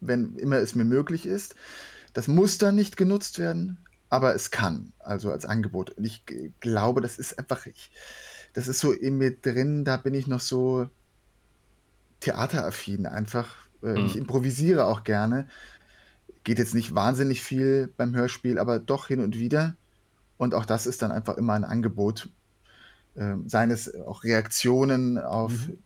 wenn 0.00 0.36
immer 0.36 0.56
es 0.56 0.74
mir 0.74 0.84
möglich 0.84 1.26
ist. 1.26 1.54
Das 2.12 2.28
muss 2.28 2.58
dann 2.58 2.74
nicht 2.74 2.96
genutzt 2.96 3.38
werden, 3.38 3.78
aber 4.08 4.34
es 4.34 4.50
kann, 4.50 4.92
also 4.98 5.30
als 5.30 5.44
Angebot. 5.44 5.90
Und 5.90 6.04
ich 6.04 6.24
glaube, 6.60 7.00
das 7.00 7.18
ist 7.18 7.38
einfach, 7.38 7.66
ich, 7.66 7.90
das 8.52 8.68
ist 8.68 8.80
so 8.80 8.92
in 8.92 9.18
mir 9.18 9.36
drin, 9.36 9.84
da 9.84 9.96
bin 9.96 10.14
ich 10.14 10.26
noch 10.26 10.40
so 10.40 10.88
theateraffin 12.20 13.06
einfach. 13.06 13.54
Äh, 13.82 13.92
mhm. 13.92 14.06
Ich 14.06 14.16
improvisiere 14.16 14.86
auch 14.86 15.04
gerne. 15.04 15.48
Geht 16.44 16.58
jetzt 16.58 16.74
nicht 16.74 16.94
wahnsinnig 16.94 17.42
viel 17.42 17.92
beim 17.96 18.14
Hörspiel, 18.14 18.58
aber 18.58 18.78
doch 18.78 19.08
hin 19.08 19.20
und 19.20 19.38
wieder. 19.38 19.76
Und 20.36 20.54
auch 20.54 20.64
das 20.64 20.86
ist 20.86 21.02
dann 21.02 21.12
einfach 21.12 21.36
immer 21.36 21.52
ein 21.52 21.64
Angebot. 21.64 22.28
Äh, 23.14 23.36
seien 23.46 23.70
es 23.70 23.94
auch 23.94 24.24
Reaktionen 24.24 25.18
auf 25.18 25.52
mhm. 25.52 25.78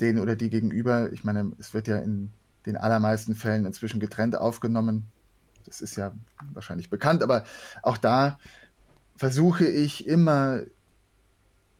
den 0.00 0.18
oder 0.18 0.36
die 0.36 0.50
gegenüber. 0.50 1.12
Ich 1.12 1.24
meine, 1.24 1.52
es 1.58 1.74
wird 1.74 1.88
ja 1.88 1.98
in 1.98 2.32
den 2.68 2.76
allermeisten 2.76 3.34
Fällen 3.34 3.64
inzwischen 3.64 3.98
getrennt 3.98 4.36
aufgenommen. 4.36 5.10
Das 5.64 5.80
ist 5.80 5.96
ja 5.96 6.12
wahrscheinlich 6.52 6.90
bekannt, 6.90 7.22
aber 7.22 7.44
auch 7.82 7.96
da 7.96 8.38
versuche 9.16 9.66
ich 9.66 10.06
immer 10.06 10.62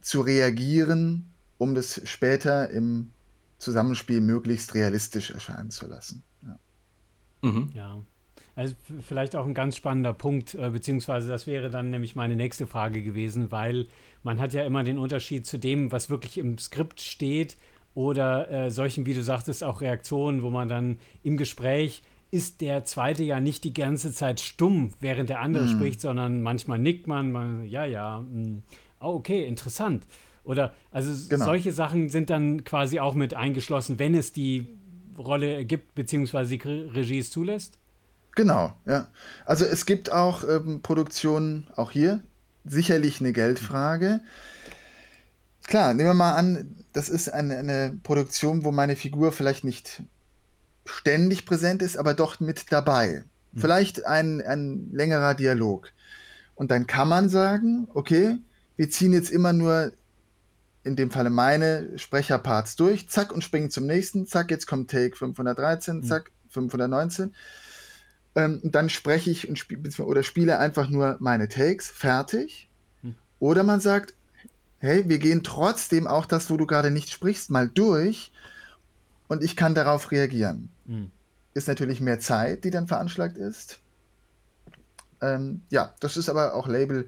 zu 0.01 0.21
reagieren, 0.21 1.31
um 1.57 1.75
das 1.75 2.01
später 2.05 2.69
im 2.69 3.11
Zusammenspiel 3.59 4.19
möglichst 4.21 4.73
realistisch 4.73 5.31
erscheinen 5.31 5.69
zu 5.69 5.87
lassen. 5.87 6.23
Ja. 6.41 6.59
Mhm. 7.41 7.69
ja. 7.73 8.01
Also 8.55 8.75
vielleicht 9.07 9.35
auch 9.35 9.45
ein 9.45 9.53
ganz 9.53 9.77
spannender 9.77 10.13
Punkt, 10.13 10.55
äh, 10.55 10.69
beziehungsweise 10.69 11.29
das 11.29 11.47
wäre 11.47 11.69
dann 11.69 11.91
nämlich 11.91 12.15
meine 12.15 12.35
nächste 12.35 12.67
Frage 12.67 13.01
gewesen, 13.03 13.51
weil 13.51 13.87
man 14.23 14.39
hat 14.39 14.53
ja 14.53 14.63
immer 14.63 14.83
den 14.83 14.97
Unterschied 14.97 15.45
zu 15.45 15.57
dem, 15.59 15.91
was 15.91 16.09
wirklich 16.09 16.37
im 16.37 16.57
Skript 16.57 16.99
steht 16.99 17.57
oder 17.93 18.49
äh, 18.51 18.71
solchen, 18.71 19.05
wie 19.05 19.13
du 19.13 19.23
sagtest, 19.23 19.63
auch 19.63 19.81
Reaktionen, 19.81 20.43
wo 20.43 20.49
man 20.49 20.69
dann 20.69 20.99
im 21.23 21.37
Gespräch 21.37 22.01
ist 22.31 22.61
der 22.61 22.85
zweite 22.85 23.23
ja 23.23 23.39
nicht 23.39 23.63
die 23.63 23.73
ganze 23.73 24.13
Zeit 24.13 24.39
stumm, 24.39 24.93
während 24.99 25.29
der 25.29 25.39
andere 25.39 25.65
mm. 25.65 25.69
spricht, 25.69 26.01
sondern 26.01 26.43
manchmal 26.43 26.77
nickt 26.77 27.07
man, 27.07 27.31
man 27.31 27.65
ja, 27.65 27.85
ja, 27.85 28.19
mm, 28.19 28.61
oh, 28.99 29.13
okay, 29.15 29.45
interessant. 29.45 30.05
Oder 30.43 30.73
also 30.91 31.11
genau. 31.27 31.45
solche 31.45 31.71
Sachen 31.71 32.09
sind 32.09 32.29
dann 32.29 32.63
quasi 32.63 32.99
auch 32.99 33.15
mit 33.15 33.33
eingeschlossen, 33.33 33.99
wenn 33.99 34.13
es 34.15 34.31
die 34.31 34.67
Rolle 35.17 35.65
gibt, 35.65 35.95
beziehungsweise 35.95 36.57
die 36.57 36.67
Regie 36.67 37.19
es 37.19 37.31
zulässt? 37.31 37.77
Genau, 38.35 38.73
ja. 38.85 39.07
Also 39.45 39.65
es 39.65 39.85
gibt 39.85 40.11
auch 40.11 40.43
ähm, 40.47 40.81
Produktionen, 40.81 41.67
auch 41.75 41.91
hier, 41.91 42.21
sicherlich 42.63 43.19
eine 43.19 43.33
Geldfrage. 43.33 44.21
Klar, 45.69 45.93
nehmen 45.93 46.09
wir 46.09 46.13
mal 46.15 46.33
an, 46.33 46.83
das 46.93 47.09
ist 47.09 47.31
eine, 47.31 47.59
eine 47.59 47.99
Produktion, 48.01 48.65
wo 48.65 48.71
meine 48.71 48.95
Figur 48.95 49.31
vielleicht 49.31 49.63
nicht 49.63 50.01
ständig 50.83 51.45
präsent 51.45 51.83
ist, 51.83 51.95
aber 51.95 52.15
doch 52.15 52.39
mit 52.39 52.71
dabei. 52.71 53.23
Mhm. 53.51 53.59
Vielleicht 53.59 54.03
ein, 54.07 54.41
ein 54.41 54.89
längerer 54.91 55.35
Dialog. 55.35 55.91
Und 56.55 56.71
dann 56.71 56.87
kann 56.87 57.07
man 57.07 57.29
sagen, 57.29 57.87
okay, 57.93 58.37
wir 58.77 58.89
ziehen 58.89 59.13
jetzt 59.13 59.29
immer 59.29 59.53
nur 59.53 59.93
in 60.83 60.95
dem 60.95 61.11
Falle 61.11 61.29
meine 61.29 61.99
Sprecherparts 61.99 62.75
durch, 62.75 63.07
zack, 63.07 63.31
und 63.31 63.43
springen 63.43 63.69
zum 63.69 63.85
nächsten, 63.85 64.25
zack, 64.25 64.49
jetzt 64.49 64.65
kommt 64.65 64.89
Take 64.89 65.15
513, 65.15 65.97
mhm. 65.97 66.03
zack, 66.03 66.31
519. 66.49 67.35
Ähm, 68.33 68.59
dann 68.63 68.89
spreche 68.89 69.29
ich 69.29 69.47
und 69.47 69.59
spiel, 69.59 69.79
oder 69.99 70.23
spiele 70.23 70.57
einfach 70.57 70.89
nur 70.89 71.17
meine 71.19 71.47
Takes, 71.47 71.91
fertig. 71.91 72.71
Mhm. 73.03 73.13
Oder 73.37 73.61
man 73.61 73.81
sagt, 73.81 74.15
hey, 74.79 75.07
wir 75.07 75.19
gehen 75.19 75.43
trotzdem 75.43 76.07
auch 76.07 76.25
das, 76.25 76.49
wo 76.49 76.57
du 76.57 76.65
gerade 76.65 76.91
nicht 76.91 77.09
sprichst, 77.11 77.49
mal 77.49 77.67
durch 77.67 78.31
und 79.27 79.43
ich 79.43 79.55
kann 79.55 79.75
darauf 79.75 80.11
reagieren. 80.11 80.69
Mhm. 80.85 81.11
Ist 81.53 81.67
natürlich 81.67 81.99
mehr 82.01 82.19
Zeit, 82.19 82.63
die 82.63 82.71
dann 82.71 82.87
veranschlagt 82.87 83.37
ist. 83.37 83.79
Ähm, 85.21 85.61
ja, 85.69 85.93
das 85.99 86.17
ist 86.17 86.29
aber 86.29 86.53
auch 86.53 86.67
Label 86.67 87.07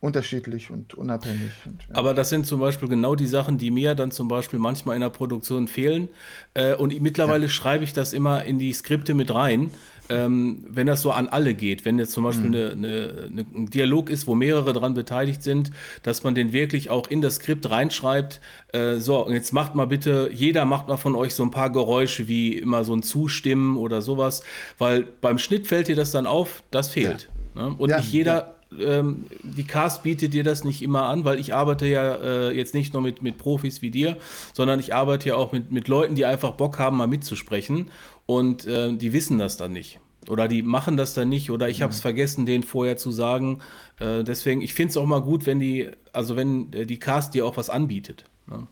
unterschiedlich 0.00 0.70
und 0.70 0.94
unabhängig. 0.94 1.52
Und, 1.64 1.82
ja. 1.82 1.94
Aber 1.94 2.12
das 2.12 2.28
sind 2.28 2.46
zum 2.46 2.60
Beispiel 2.60 2.88
genau 2.88 3.14
die 3.14 3.26
Sachen, 3.26 3.56
die 3.56 3.70
mir 3.70 3.94
dann 3.94 4.10
zum 4.10 4.28
Beispiel 4.28 4.58
manchmal 4.58 4.96
in 4.96 5.00
der 5.00 5.10
Produktion 5.10 5.66
fehlen. 5.66 6.08
Äh, 6.52 6.74
und 6.74 7.00
mittlerweile 7.00 7.44
ja. 7.44 7.50
schreibe 7.50 7.84
ich 7.84 7.92
das 7.92 8.12
immer 8.12 8.44
in 8.44 8.58
die 8.58 8.72
Skripte 8.72 9.14
mit 9.14 9.32
rein 9.32 9.70
ähm, 10.08 10.64
wenn 10.68 10.86
das 10.86 11.02
so 11.02 11.12
an 11.12 11.28
alle 11.28 11.54
geht, 11.54 11.84
wenn 11.84 11.98
jetzt 11.98 12.12
zum 12.12 12.24
Beispiel 12.24 12.48
mhm. 12.48 12.84
eine, 12.84 13.28
eine, 13.30 13.46
ein 13.54 13.70
Dialog 13.70 14.10
ist, 14.10 14.26
wo 14.26 14.34
mehrere 14.34 14.72
daran 14.72 14.94
beteiligt 14.94 15.42
sind, 15.42 15.70
dass 16.02 16.22
man 16.24 16.34
den 16.34 16.52
wirklich 16.52 16.90
auch 16.90 17.08
in 17.08 17.22
das 17.22 17.36
Skript 17.36 17.70
reinschreibt, 17.70 18.40
äh, 18.72 18.96
so, 18.96 19.24
und 19.24 19.32
jetzt 19.32 19.52
macht 19.52 19.74
mal 19.74 19.86
bitte, 19.86 20.30
jeder 20.32 20.64
macht 20.64 20.88
mal 20.88 20.96
von 20.96 21.14
euch 21.14 21.34
so 21.34 21.42
ein 21.42 21.50
paar 21.50 21.70
Geräusche 21.70 22.28
wie 22.28 22.58
immer 22.58 22.84
so 22.84 22.94
ein 22.94 23.02
Zustimmen 23.02 23.76
oder 23.76 24.02
sowas, 24.02 24.42
weil 24.78 25.04
beim 25.20 25.38
Schnitt 25.38 25.66
fällt 25.66 25.88
dir 25.88 25.96
das 25.96 26.10
dann 26.10 26.26
auf, 26.26 26.62
das 26.70 26.90
fehlt. 26.90 27.30
Ja. 27.54 27.68
Ne? 27.68 27.74
Und 27.78 27.90
ja, 27.90 27.98
nicht 27.98 28.12
jeder, 28.12 28.56
ja. 28.76 28.98
ähm, 28.98 29.26
die 29.42 29.64
Cast 29.64 30.02
bietet 30.02 30.34
dir 30.34 30.44
das 30.44 30.64
nicht 30.64 30.82
immer 30.82 31.04
an, 31.04 31.24
weil 31.24 31.38
ich 31.38 31.54
arbeite 31.54 31.86
ja 31.86 32.14
äh, 32.16 32.50
jetzt 32.52 32.74
nicht 32.74 32.92
nur 32.92 33.02
mit, 33.02 33.22
mit 33.22 33.38
Profis 33.38 33.80
wie 33.80 33.90
dir, 33.90 34.16
sondern 34.52 34.80
ich 34.80 34.94
arbeite 34.94 35.30
ja 35.30 35.36
auch 35.36 35.52
mit, 35.52 35.72
mit 35.72 35.88
Leuten, 35.88 36.14
die 36.14 36.26
einfach 36.26 36.52
Bock 36.52 36.78
haben, 36.78 36.96
mal 36.96 37.06
mitzusprechen 37.06 37.90
und 38.26 38.66
äh, 38.66 38.96
die 38.96 39.12
wissen 39.12 39.38
das 39.38 39.56
dann 39.56 39.72
nicht. 39.72 40.00
Oder 40.28 40.48
die 40.48 40.62
machen 40.62 40.96
das 40.96 41.14
dann 41.14 41.28
nicht, 41.28 41.50
oder 41.50 41.68
ich 41.68 41.82
habe 41.82 41.92
es 41.92 42.00
vergessen, 42.00 42.46
denen 42.46 42.64
vorher 42.64 42.96
zu 42.96 43.10
sagen. 43.10 43.60
Äh, 43.98 44.24
deswegen, 44.24 44.62
ich 44.62 44.74
finde 44.74 44.90
es 44.90 44.96
auch 44.96 45.06
mal 45.06 45.20
gut, 45.20 45.46
wenn 45.46 45.60
die, 45.60 45.90
also 46.12 46.36
wenn 46.36 46.72
äh, 46.72 46.86
die 46.86 46.98
Cast 46.98 47.34
dir 47.34 47.44
auch 47.44 47.56
was 47.56 47.68
anbietet. 47.68 48.24
Ne? 48.46 48.66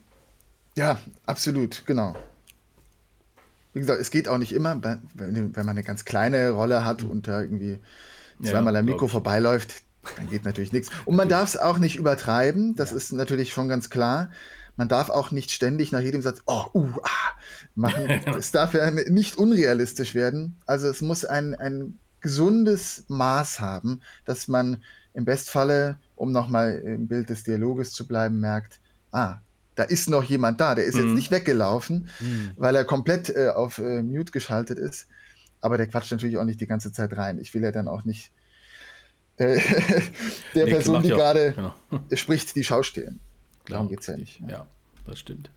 Ja, 0.77 0.99
absolut, 1.27 1.85
genau. 1.85 2.17
Wie 3.75 3.81
gesagt, 3.81 4.01
es 4.01 4.11
geht 4.11 4.29
auch 4.29 4.38
nicht 4.38 4.53
immer, 4.53 4.83
wenn, 5.15 5.55
wenn 5.55 5.67
man 5.67 5.71
eine 5.71 5.83
ganz 5.83 6.05
kleine 6.05 6.51
Rolle 6.51 6.85
hat 6.85 7.03
und 7.03 7.29
da 7.29 7.41
irgendwie 7.41 7.79
zweimal 8.43 8.75
ja, 8.75 8.81
am 8.81 8.87
Mikro 8.87 9.09
vorbeiläuft, 9.09 9.83
dann 10.17 10.29
geht 10.29 10.45
natürlich 10.45 10.73
nichts. 10.73 10.91
Und 11.05 11.17
man 11.17 11.29
darf 11.29 11.51
es 11.51 11.57
auch 11.57 11.79
nicht 11.79 11.97
übertreiben, 11.97 12.75
das 12.77 12.91
ja. 12.91 12.97
ist 12.97 13.12
natürlich 13.12 13.53
schon 13.53 13.69
ganz 13.69 13.88
klar. 13.88 14.31
Man 14.76 14.88
darf 14.88 15.11
auch 15.11 15.30
nicht 15.30 15.50
ständig 15.50 15.92
nach 15.92 16.00
jedem 16.00 16.22
Satz, 16.22 16.42
oh, 16.46 16.64
uh, 16.74 16.88
ah, 17.02 17.32
machen. 17.74 18.08
es 18.38 18.52
darf 18.52 18.74
ja 18.74 18.90
nicht 18.90 19.37
unrealistisch 19.37 20.14
werden. 20.14 20.56
Also 20.66 20.88
es 20.88 21.02
muss 21.02 21.24
ein, 21.24 21.54
ein 21.54 21.98
gesundes 22.20 23.04
Maß 23.08 23.61
haben, 23.61 24.00
dass 24.24 24.48
man 24.48 24.82
im 25.14 25.24
Bestfalle, 25.24 25.98
um 26.16 26.32
nochmal 26.32 26.78
im 26.78 27.06
Bild 27.06 27.28
des 27.28 27.44
Dialoges 27.44 27.92
zu 27.92 28.06
bleiben, 28.06 28.40
merkt, 28.40 28.80
ah, 29.11 29.38
da 29.74 29.85
ist 29.85 30.08
noch 30.08 30.24
jemand 30.24 30.61
da, 30.61 30.74
der 30.74 30.85
ist 30.85 30.96
mhm. 30.96 31.06
jetzt 31.06 31.14
nicht 31.14 31.30
weggelaufen, 31.30 32.08
mhm. 32.20 32.52
weil 32.56 32.76
er 32.76 32.85
komplett 32.85 33.30
äh, 33.30 33.48
auf 33.48 33.78
äh, 33.78 34.02
Mute 34.02 34.32
geschaltet 34.32 34.78
ist. 34.78 35.06
Aber 35.61 35.76
der 35.76 35.87
quatscht 35.87 36.12
natürlich 36.12 36.38
auch 36.38 36.44
nicht 36.44 36.61
die 36.61 36.66
ganze 36.66 36.92
Zeit 36.92 37.16
rein. 37.16 37.38
Ich 37.38 37.54
will 37.54 37.62
ja 37.62 37.72
dann 37.72 37.88
auch 37.88 38.04
nicht 38.04 38.32
äh, 39.37 39.61
der 40.54 40.64
nee, 40.64 40.70
Person, 40.70 41.02
die 41.02 41.08
gerade 41.08 41.52
genau. 41.52 41.74
spricht, 42.14 42.54
die 42.56 42.64
Schau. 42.64 42.82
Darum 43.68 43.88
geht 43.88 44.01
es 44.01 44.07
ja 44.07 44.16
nicht. 44.16 44.40
Ja. 44.48 44.66
das 45.07 45.18
stimmt. 45.18 45.51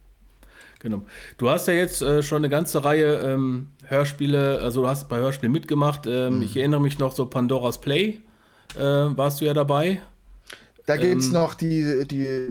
Genau. 0.80 1.04
Du 1.38 1.50
hast 1.50 1.68
ja 1.68 1.74
jetzt 1.74 2.02
äh, 2.02 2.22
schon 2.22 2.38
eine 2.38 2.50
ganze 2.50 2.84
Reihe 2.84 3.16
ähm, 3.16 3.70
Hörspiele, 3.86 4.60
also 4.62 4.84
du 4.84 4.88
hast 4.88 5.10
bei 5.10 5.18
Hörspielen 5.18 5.52
mitgemacht. 5.52 6.06
Ähm, 6.06 6.38
mhm. 6.38 6.42
Ich 6.44 6.56
erinnere 6.58 6.82
mich 6.82 7.00
noch 7.00 7.16
so 7.16 7.26
Pandoras 7.26 7.82
Play, 7.82 8.20
äh, 8.76 8.82
warst 8.82 9.42
du 9.42 9.46
ja 9.46 9.54
dabei. 9.54 10.02
Da 10.86 10.98
gibt 10.98 11.22
es 11.22 11.28
ähm, 11.28 11.34
noch 11.34 11.56
die, 11.56 12.06
die 12.08 12.50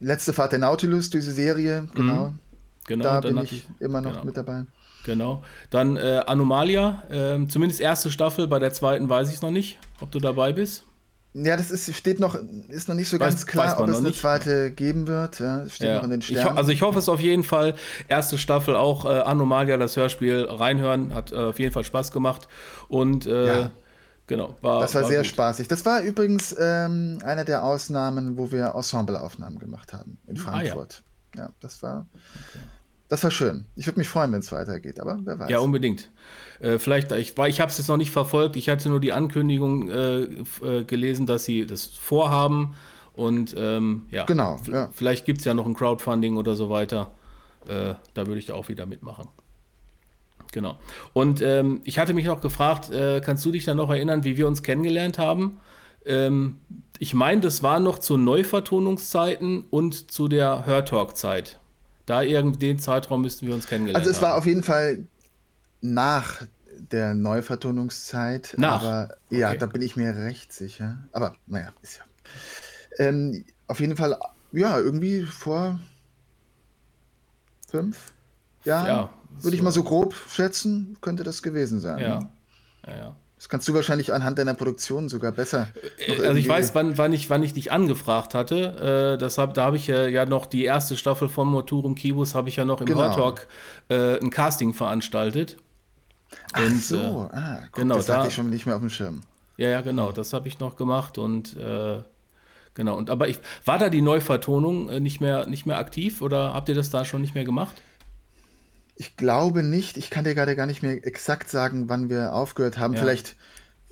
letzte 0.00 0.32
Fahrt 0.32 0.52
der 0.52 0.60
Nautilus, 0.60 1.10
diese 1.10 1.32
Serie, 1.32 1.88
genau. 1.94 2.28
Mhm. 2.28 2.38
genau 2.86 3.04
da 3.04 3.20
bin 3.20 3.38
ich, 3.38 3.52
ich 3.52 3.66
immer 3.80 4.00
noch 4.00 4.12
genau. 4.12 4.24
mit 4.24 4.36
dabei. 4.36 4.64
Genau. 5.04 5.42
Dann 5.70 5.96
äh, 5.96 6.22
Anomalia, 6.26 7.02
äh, 7.10 7.46
zumindest 7.48 7.80
erste 7.80 8.10
Staffel, 8.10 8.46
bei 8.46 8.60
der 8.60 8.72
zweiten 8.72 9.08
weiß 9.08 9.28
ich 9.28 9.36
es 9.36 9.42
noch 9.42 9.50
nicht, 9.50 9.78
ob 10.00 10.10
du 10.10 10.20
dabei 10.20 10.52
bist. 10.52 10.84
Ja, 11.34 11.56
das 11.56 11.70
ist, 11.70 11.94
steht 11.96 12.20
noch, 12.20 12.36
ist 12.68 12.88
noch 12.88 12.94
nicht 12.94 13.08
so 13.08 13.18
weiß, 13.18 13.26
ganz 13.26 13.46
klar, 13.46 13.80
ob 13.80 13.88
es 13.88 13.96
eine 13.96 14.08
nicht. 14.08 14.20
zweite 14.20 14.70
geben 14.70 15.06
wird. 15.06 15.40
Ja, 15.40 15.66
steht 15.68 15.88
ja. 15.88 15.96
noch 15.96 16.04
in 16.04 16.10
den 16.10 16.22
Sternen. 16.22 16.52
Ich, 16.52 16.58
also 16.58 16.70
ich 16.72 16.82
hoffe 16.82 16.98
es 16.98 17.08
auf 17.08 17.20
jeden 17.20 17.42
Fall. 17.42 17.74
Erste 18.08 18.36
Staffel 18.36 18.76
auch 18.76 19.06
äh, 19.06 19.08
Anomalia, 19.08 19.78
das 19.78 19.96
Hörspiel 19.96 20.46
reinhören, 20.48 21.14
hat 21.14 21.32
äh, 21.32 21.36
auf 21.36 21.58
jeden 21.58 21.72
Fall 21.72 21.84
Spaß 21.84 22.12
gemacht. 22.12 22.48
Und 22.88 23.26
äh, 23.26 23.46
ja. 23.46 23.70
genau, 24.26 24.56
war. 24.60 24.82
Das 24.82 24.94
war, 24.94 25.02
war 25.02 25.08
sehr 25.08 25.20
gut. 25.20 25.28
spaßig. 25.28 25.68
Das 25.68 25.86
war 25.86 26.02
übrigens 26.02 26.54
ähm, 26.58 27.18
eine 27.24 27.46
der 27.46 27.64
Ausnahmen, 27.64 28.36
wo 28.36 28.52
wir 28.52 28.74
Ensembleaufnahmen 28.74 29.58
gemacht 29.58 29.94
haben 29.94 30.18
in 30.26 30.36
Frankfurt. 30.36 31.02
Ah, 31.34 31.38
ja. 31.38 31.42
ja. 31.44 31.50
das 31.60 31.82
war. 31.82 32.06
Okay. 32.50 32.64
Das 33.12 33.22
war 33.24 33.30
schön. 33.30 33.66
Ich 33.76 33.86
würde 33.86 34.00
mich 34.00 34.08
freuen, 34.08 34.32
wenn 34.32 34.40
es 34.40 34.50
weitergeht, 34.52 34.98
aber 34.98 35.18
wer 35.24 35.38
weiß. 35.38 35.50
Ja, 35.50 35.58
unbedingt. 35.58 36.10
Äh, 36.62 36.78
vielleicht, 36.78 37.10
ich, 37.12 37.36
ich 37.36 37.60
habe 37.60 37.70
es 37.70 37.78
jetzt 37.78 37.88
noch 37.88 37.96
nicht 37.96 38.12
verfolgt. 38.12 38.56
Ich 38.56 38.68
hatte 38.68 38.88
nur 38.88 39.00
die 39.00 39.12
Ankündigung 39.12 39.90
äh, 39.90 40.22
äh, 40.22 40.84
gelesen, 40.86 41.26
dass 41.26 41.44
sie 41.44 41.66
das 41.66 41.86
vorhaben. 41.86 42.76
Und 43.14 43.54
ähm, 43.58 44.06
ja, 44.10 44.24
genau, 44.24 44.58
ja. 44.70 44.88
vielleicht 44.92 45.26
gibt 45.26 45.40
es 45.40 45.44
ja 45.44 45.54
noch 45.54 45.66
ein 45.66 45.74
Crowdfunding 45.74 46.36
oder 46.36 46.54
so 46.54 46.70
weiter. 46.70 47.10
Äh, 47.66 47.94
da 48.14 48.26
würde 48.26 48.38
ich 48.38 48.52
auch 48.52 48.68
wieder 48.68 48.86
mitmachen. 48.86 49.28
Genau. 50.52 50.78
Und 51.12 51.42
ähm, 51.42 51.80
ich 51.84 51.98
hatte 51.98 52.14
mich 52.14 52.26
noch 52.26 52.40
gefragt, 52.40 52.90
äh, 52.90 53.20
kannst 53.24 53.44
du 53.44 53.50
dich 53.50 53.64
dann 53.64 53.78
noch 53.78 53.90
erinnern, 53.90 54.22
wie 54.24 54.36
wir 54.36 54.46
uns 54.46 54.62
kennengelernt 54.62 55.18
haben? 55.18 55.58
Ähm, 56.04 56.58
ich 56.98 57.14
meine, 57.14 57.40
das 57.40 57.62
war 57.62 57.80
noch 57.80 57.98
zu 57.98 58.16
Neuvertonungszeiten 58.16 59.64
und 59.70 60.10
zu 60.10 60.28
der 60.28 60.64
Hörtalk-Zeit. 60.66 61.58
Da 62.06 62.22
irgendwie 62.22 62.58
den 62.58 62.78
Zeitraum 62.78 63.22
müssten 63.22 63.46
wir 63.46 63.54
uns 63.54 63.66
kennengelernt 63.66 64.04
Also 64.04 64.10
es 64.10 64.22
war 64.22 64.36
auf 64.36 64.46
jeden 64.46 64.62
Fall 64.62 65.06
nach 65.82 66.46
der 66.90 67.14
Neuvertonungszeit. 67.14 68.54
Nach? 68.56 68.82
Aber 68.82 69.16
ja, 69.30 69.50
okay. 69.50 69.58
da 69.58 69.66
bin 69.66 69.82
ich 69.82 69.96
mir 69.96 70.16
recht 70.16 70.52
sicher. 70.52 70.98
Aber 71.12 71.34
naja, 71.46 71.72
ist 71.82 71.98
ja. 71.98 72.04
Ähm, 73.04 73.44
auf 73.66 73.80
jeden 73.80 73.96
Fall, 73.96 74.18
ja, 74.52 74.78
irgendwie 74.78 75.22
vor 75.22 75.78
fünf 77.68 78.12
Jahren, 78.64 78.86
ja, 78.86 79.10
würde 79.36 79.48
so. 79.48 79.54
ich 79.54 79.62
mal 79.62 79.72
so 79.72 79.82
grob 79.82 80.14
schätzen, 80.28 80.96
könnte 81.00 81.24
das 81.24 81.42
gewesen 81.42 81.80
sein. 81.80 81.98
Ja, 81.98 82.18
ne? 82.20 82.28
ja, 82.86 82.96
ja. 82.96 83.16
Das 83.42 83.48
kannst 83.48 83.66
du 83.66 83.74
wahrscheinlich 83.74 84.12
anhand 84.12 84.38
deiner 84.38 84.54
Produktion 84.54 85.08
sogar 85.08 85.32
besser. 85.32 85.66
Äh, 85.98 86.26
also 86.26 86.34
ich 86.34 86.46
weiß, 86.46 86.76
wann, 86.76 86.96
wann, 86.96 87.12
ich, 87.12 87.28
wann 87.28 87.42
ich 87.42 87.52
dich 87.52 87.72
angefragt 87.72 88.34
hatte. 88.34 89.16
Äh, 89.16 89.18
deshalb, 89.18 89.54
da 89.54 89.64
habe 89.64 89.76
ich 89.76 89.88
ja, 89.88 90.06
ja 90.06 90.26
noch 90.26 90.46
die 90.46 90.64
erste 90.64 90.96
Staffel 90.96 91.28
von 91.28 91.48
Moturum 91.48 91.96
Kibus 91.96 92.36
habe 92.36 92.50
ich 92.50 92.56
ja 92.56 92.64
noch 92.64 92.80
im 92.80 92.86
genau. 92.86 93.12
Talk 93.12 93.48
äh, 93.88 94.20
ein 94.20 94.30
Casting 94.30 94.74
veranstaltet. 94.74 95.56
Ach 96.52 96.66
und, 96.66 96.82
so, 96.82 97.30
äh, 97.32 97.36
ah, 97.36 97.58
guck, 97.70 97.82
genau, 97.82 97.96
das 97.96 98.06
da, 98.06 98.18
hatte 98.18 98.28
ich 98.28 98.34
schon 98.34 98.50
nicht 98.50 98.66
mehr 98.66 98.74
auf 98.74 98.80
dem 98.80 98.90
Schirm. 98.90 99.22
Ja, 99.56 99.68
ja, 99.68 99.80
genau, 99.80 100.12
das 100.12 100.32
habe 100.32 100.48
ich 100.48 100.58
noch 100.58 100.76
gemacht 100.76 101.18
und 101.18 101.56
äh, 101.56 102.02
genau. 102.74 102.96
Und 102.96 103.10
aber 103.10 103.28
ich 103.28 103.38
war 103.64 103.78
da 103.78 103.90
die 103.90 104.02
Neuvertonung 104.02 104.88
äh, 104.88 105.00
nicht 105.00 105.20
mehr 105.20 105.46
nicht 105.46 105.66
mehr 105.66 105.78
aktiv 105.78 106.22
oder 106.22 106.54
habt 106.54 106.68
ihr 106.68 106.74
das 106.74 106.90
da 106.90 107.04
schon 107.04 107.20
nicht 107.20 107.34
mehr 107.34 107.44
gemacht? 107.44 107.80
Ich 108.96 109.16
glaube 109.16 109.62
nicht. 109.62 109.96
Ich 109.96 110.10
kann 110.10 110.24
dir 110.24 110.34
gerade 110.34 110.56
gar 110.56 110.66
nicht 110.66 110.82
mehr 110.82 111.06
exakt 111.06 111.48
sagen, 111.48 111.88
wann 111.88 112.08
wir 112.08 112.34
aufgehört 112.34 112.78
haben. 112.78 112.94
Ja. 112.94 113.00
Vielleicht 113.00 113.36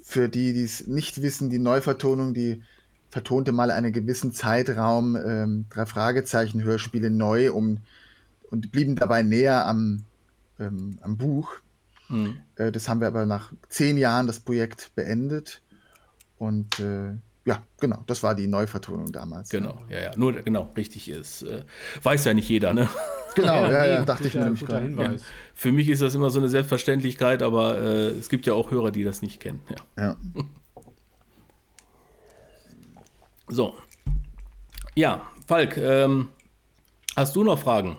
für 0.03 0.29
die, 0.29 0.53
die 0.53 0.64
es 0.64 0.87
nicht 0.87 1.22
wissen, 1.22 1.50
die 1.50 1.59
Neuvertonung, 1.59 2.35
die 2.35 2.62
vertonte 3.11 3.53
mal 3.53 3.70
einen 3.70 3.92
gewissen 3.92 4.33
Zeitraum 4.33 5.16
ähm, 5.16 5.66
drei 5.70 5.87
Fragezeichen 5.87 6.62
Hörspiele 6.62 7.11
neu 7.11 7.53
um, 7.53 7.79
und 8.50 8.72
blieben 8.72 8.96
dabei 8.96 9.22
näher 9.22 9.66
am, 9.66 10.05
ähm, 10.59 10.98
am 11.03 11.16
Buch. 11.16 11.53
Hm. 12.11 12.40
Äh, 12.57 12.73
das 12.73 12.88
haben 12.88 13.01
wir 13.01 13.07
aber 13.07 13.25
nach 13.25 13.53
zehn 13.68 13.96
Jahren 13.96 14.27
das 14.27 14.40
Projekt 14.40 14.94
beendet. 14.94 15.62
Und 16.38 16.81
äh, 16.81 17.12
ja, 17.44 17.62
genau, 17.79 18.03
das 18.07 18.23
war 18.23 18.35
die 18.35 18.46
Neuvertonung 18.46 19.12
damals. 19.12 19.49
Genau, 19.49 19.81
ja, 19.88 20.01
ja, 20.01 20.11
nur 20.16 20.33
genau, 20.42 20.73
richtig 20.77 21.09
ist. 21.09 21.42
Äh, 21.42 21.64
weiß 22.03 22.25
ja 22.25 22.35
nicht 22.35 22.49
jeder, 22.49 22.75
ne? 22.75 22.88
Genau, 23.37 23.70
ja, 23.70 23.87
ja, 23.87 24.05
dachte 24.05 24.27
ich 24.27 24.35
mir 24.35 24.42
nämlich 24.42 24.66
gerade. 24.66 24.90
Ja. 24.90 25.14
Für 25.55 25.70
mich 25.70 25.88
ist 25.88 26.03
das 26.03 26.16
immer 26.16 26.31
so 26.31 26.40
eine 26.40 26.49
Selbstverständlichkeit, 26.49 27.44
aber 27.44 27.79
äh, 27.79 28.09
es 28.09 28.29
gibt 28.29 28.44
ja 28.44 28.55
auch 28.55 28.73
Hörer, 28.73 28.90
die 28.90 29.05
das 29.05 29.23
nicht 29.23 29.38
kennen. 29.38 29.62
Ja. 29.96 30.03
ja. 30.03 30.16
So. 33.46 33.75
Ja, 34.96 35.31
Falk, 35.46 35.77
ähm, 35.77 36.29
hast 37.16 37.37
du 37.37 37.44
noch 37.44 37.61
Fragen? 37.61 37.99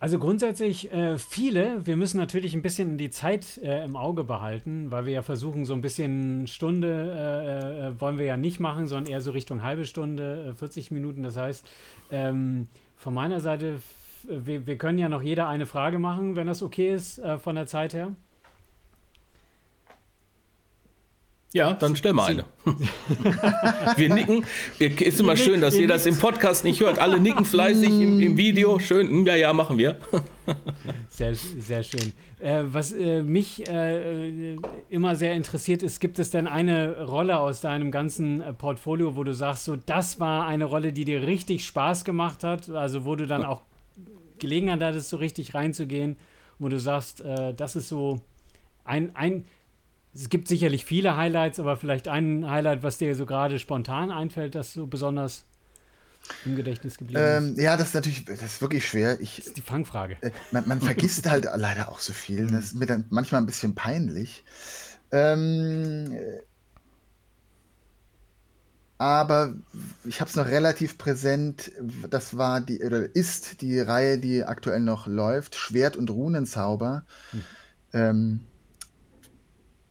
Also 0.00 0.18
grundsätzlich 0.18 0.92
äh, 0.92 1.18
viele. 1.18 1.86
Wir 1.86 1.96
müssen 1.96 2.18
natürlich 2.18 2.54
ein 2.54 2.62
bisschen 2.62 2.98
die 2.98 3.10
Zeit 3.10 3.58
äh, 3.62 3.84
im 3.84 3.96
Auge 3.96 4.24
behalten, 4.24 4.90
weil 4.90 5.06
wir 5.06 5.12
ja 5.12 5.22
versuchen, 5.22 5.64
so 5.64 5.72
ein 5.72 5.80
bisschen 5.80 6.46
Stunde 6.46 7.14
äh, 7.16 7.88
äh 7.88 8.00
wollen 8.00 8.18
wir 8.18 8.26
ja 8.26 8.36
nicht 8.36 8.60
machen, 8.60 8.86
sondern 8.86 9.10
eher 9.10 9.20
so 9.20 9.30
Richtung 9.30 9.62
halbe 9.62 9.86
Stunde, 9.86 10.54
40 10.58 10.90
äh, 10.90 10.94
Minuten. 10.94 11.22
Das 11.22 11.36
heißt, 11.36 11.66
ähm, 12.10 12.68
von 12.96 13.14
meiner 13.14 13.40
Seite 13.40 13.80
wir, 14.26 14.66
wir, 14.66 14.78
können 14.78 14.98
ja 14.98 15.08
noch 15.08 15.22
jeder 15.22 15.48
eine 15.48 15.66
Frage 15.66 15.98
machen, 15.98 16.36
wenn 16.36 16.46
das 16.46 16.62
okay 16.62 16.94
ist 16.94 17.18
äh, 17.18 17.38
von 17.38 17.56
der 17.56 17.66
Zeit 17.66 17.94
her. 17.94 18.14
Ja, 21.54 21.72
dann 21.72 21.94
stell 21.94 22.12
mal 22.12 22.26
eine. 22.26 22.44
wir 23.96 24.12
nicken. 24.12 24.44
Ist 24.80 25.20
immer 25.20 25.36
schön, 25.36 25.60
dass 25.60 25.76
ihr 25.76 25.86
das 25.86 26.04
im 26.04 26.18
Podcast 26.18 26.64
nicht 26.64 26.80
hört. 26.80 26.98
Alle 26.98 27.20
nicken 27.20 27.44
fleißig 27.44 27.90
im, 27.90 28.18
im 28.18 28.36
Video. 28.36 28.80
Schön. 28.80 29.08
Hm, 29.08 29.24
ja, 29.24 29.36
ja, 29.36 29.52
machen 29.52 29.78
wir. 29.78 30.00
sehr, 31.10 31.32
sehr 31.36 31.84
schön. 31.84 32.12
Äh, 32.40 32.64
was 32.64 32.90
äh, 32.90 33.22
mich 33.22 33.68
äh, 33.68 34.56
immer 34.90 35.14
sehr 35.14 35.34
interessiert 35.34 35.84
ist, 35.84 36.00
gibt 36.00 36.18
es 36.18 36.30
denn 36.30 36.48
eine 36.48 37.04
Rolle 37.04 37.38
aus 37.38 37.60
deinem 37.60 37.92
ganzen 37.92 38.42
Portfolio, 38.58 39.14
wo 39.14 39.22
du 39.22 39.32
sagst, 39.32 39.62
so 39.62 39.76
das 39.76 40.18
war 40.18 40.48
eine 40.48 40.64
Rolle, 40.64 40.92
die 40.92 41.04
dir 41.04 41.24
richtig 41.24 41.64
Spaß 41.66 42.04
gemacht 42.04 42.42
hat, 42.42 42.68
also 42.68 43.04
wo 43.04 43.14
du 43.14 43.28
dann 43.28 43.44
auch 43.44 43.62
Gelegenheit 44.40 44.82
hattest, 44.82 45.08
so 45.08 45.18
richtig 45.18 45.54
reinzugehen, 45.54 46.16
wo 46.58 46.68
du 46.68 46.80
sagst, 46.80 47.22
das 47.56 47.76
ist 47.76 47.88
so 47.88 48.20
ein, 48.82 49.14
ein, 49.14 49.44
es 50.14 50.28
gibt 50.28 50.48
sicherlich 50.48 50.84
viele 50.84 51.16
Highlights, 51.16 51.58
aber 51.58 51.76
vielleicht 51.76 52.08
ein 52.08 52.48
Highlight, 52.48 52.82
was 52.82 52.98
dir 52.98 53.14
so 53.14 53.26
gerade 53.26 53.58
spontan 53.58 54.10
einfällt, 54.10 54.54
das 54.54 54.72
so 54.72 54.86
besonders 54.86 55.44
im 56.44 56.56
Gedächtnis 56.56 56.96
geblieben 56.96 57.20
ähm, 57.22 57.52
ist? 57.52 57.60
Ja, 57.60 57.76
das 57.76 57.88
ist 57.88 57.94
natürlich, 57.94 58.24
das 58.24 58.42
ist 58.42 58.60
wirklich 58.60 58.86
schwer. 58.86 59.20
Ich, 59.20 59.36
das 59.36 59.48
ist 59.48 59.56
die 59.56 59.62
Fangfrage. 59.62 60.16
Äh, 60.20 60.30
man, 60.52 60.66
man 60.68 60.80
vergisst 60.80 61.28
halt 61.28 61.46
leider 61.56 61.88
auch 61.90 61.98
so 61.98 62.12
viel. 62.12 62.46
Das 62.46 62.66
ist 62.66 62.74
mir 62.74 62.86
dann 62.86 63.04
manchmal 63.10 63.42
ein 63.42 63.46
bisschen 63.46 63.74
peinlich. 63.74 64.44
Ähm, 65.10 66.16
aber 68.98 69.54
ich 70.04 70.20
habe 70.20 70.30
es 70.30 70.36
noch 70.36 70.46
relativ 70.46 70.96
präsent. 70.96 71.72
Das 72.08 72.36
war 72.36 72.60
die 72.60 72.82
oder 72.82 73.14
ist 73.14 73.60
die 73.60 73.80
Reihe, 73.80 74.18
die 74.18 74.44
aktuell 74.44 74.80
noch 74.80 75.06
läuft, 75.06 75.56
Schwert 75.56 75.96
und 75.96 76.10
Runenzauber. 76.10 77.04
Hm. 77.32 77.44
Ähm, 77.92 78.40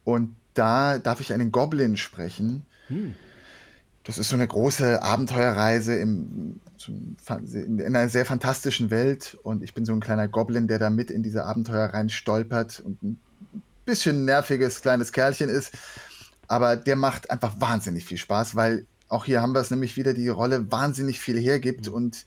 und 0.03 0.35
da 0.53 0.99
darf 0.99 1.19
ich 1.19 1.33
einen 1.33 1.51
Goblin 1.51 1.97
sprechen. 1.97 2.65
Hm. 2.87 3.15
Das 4.03 4.17
ist 4.17 4.29
so 4.29 4.35
eine 4.35 4.47
große 4.47 5.01
Abenteuerreise 5.01 5.95
im, 5.95 6.59
in 6.87 7.81
einer 7.85 8.09
sehr 8.09 8.25
fantastischen 8.25 8.89
Welt. 8.89 9.37
Und 9.43 9.63
ich 9.63 9.73
bin 9.73 9.85
so 9.85 9.93
ein 9.93 10.01
kleiner 10.01 10.27
Goblin, 10.27 10.67
der 10.67 10.77
da 10.77 10.89
mit 10.89 11.09
in 11.09 11.23
diese 11.23 11.45
Abenteuer 11.45 11.85
rein 11.85 12.09
stolpert 12.09 12.81
und 12.81 13.01
ein 13.01 13.21
bisschen 13.85 14.25
nerviges 14.25 14.81
kleines 14.81 15.13
Kerlchen 15.13 15.49
ist. 15.49 15.71
Aber 16.47 16.75
der 16.75 16.97
macht 16.97 17.31
einfach 17.31 17.55
wahnsinnig 17.59 18.03
viel 18.05 18.17
Spaß, 18.17 18.55
weil 18.55 18.85
auch 19.07 19.25
hier 19.25 19.41
haben 19.41 19.53
wir 19.53 19.61
es 19.61 19.71
nämlich 19.71 19.95
wieder, 19.95 20.13
die 20.13 20.27
Rolle 20.27 20.69
wahnsinnig 20.71 21.19
viel 21.19 21.39
hergibt 21.39 21.87
mhm. 21.87 21.93
und 21.93 22.25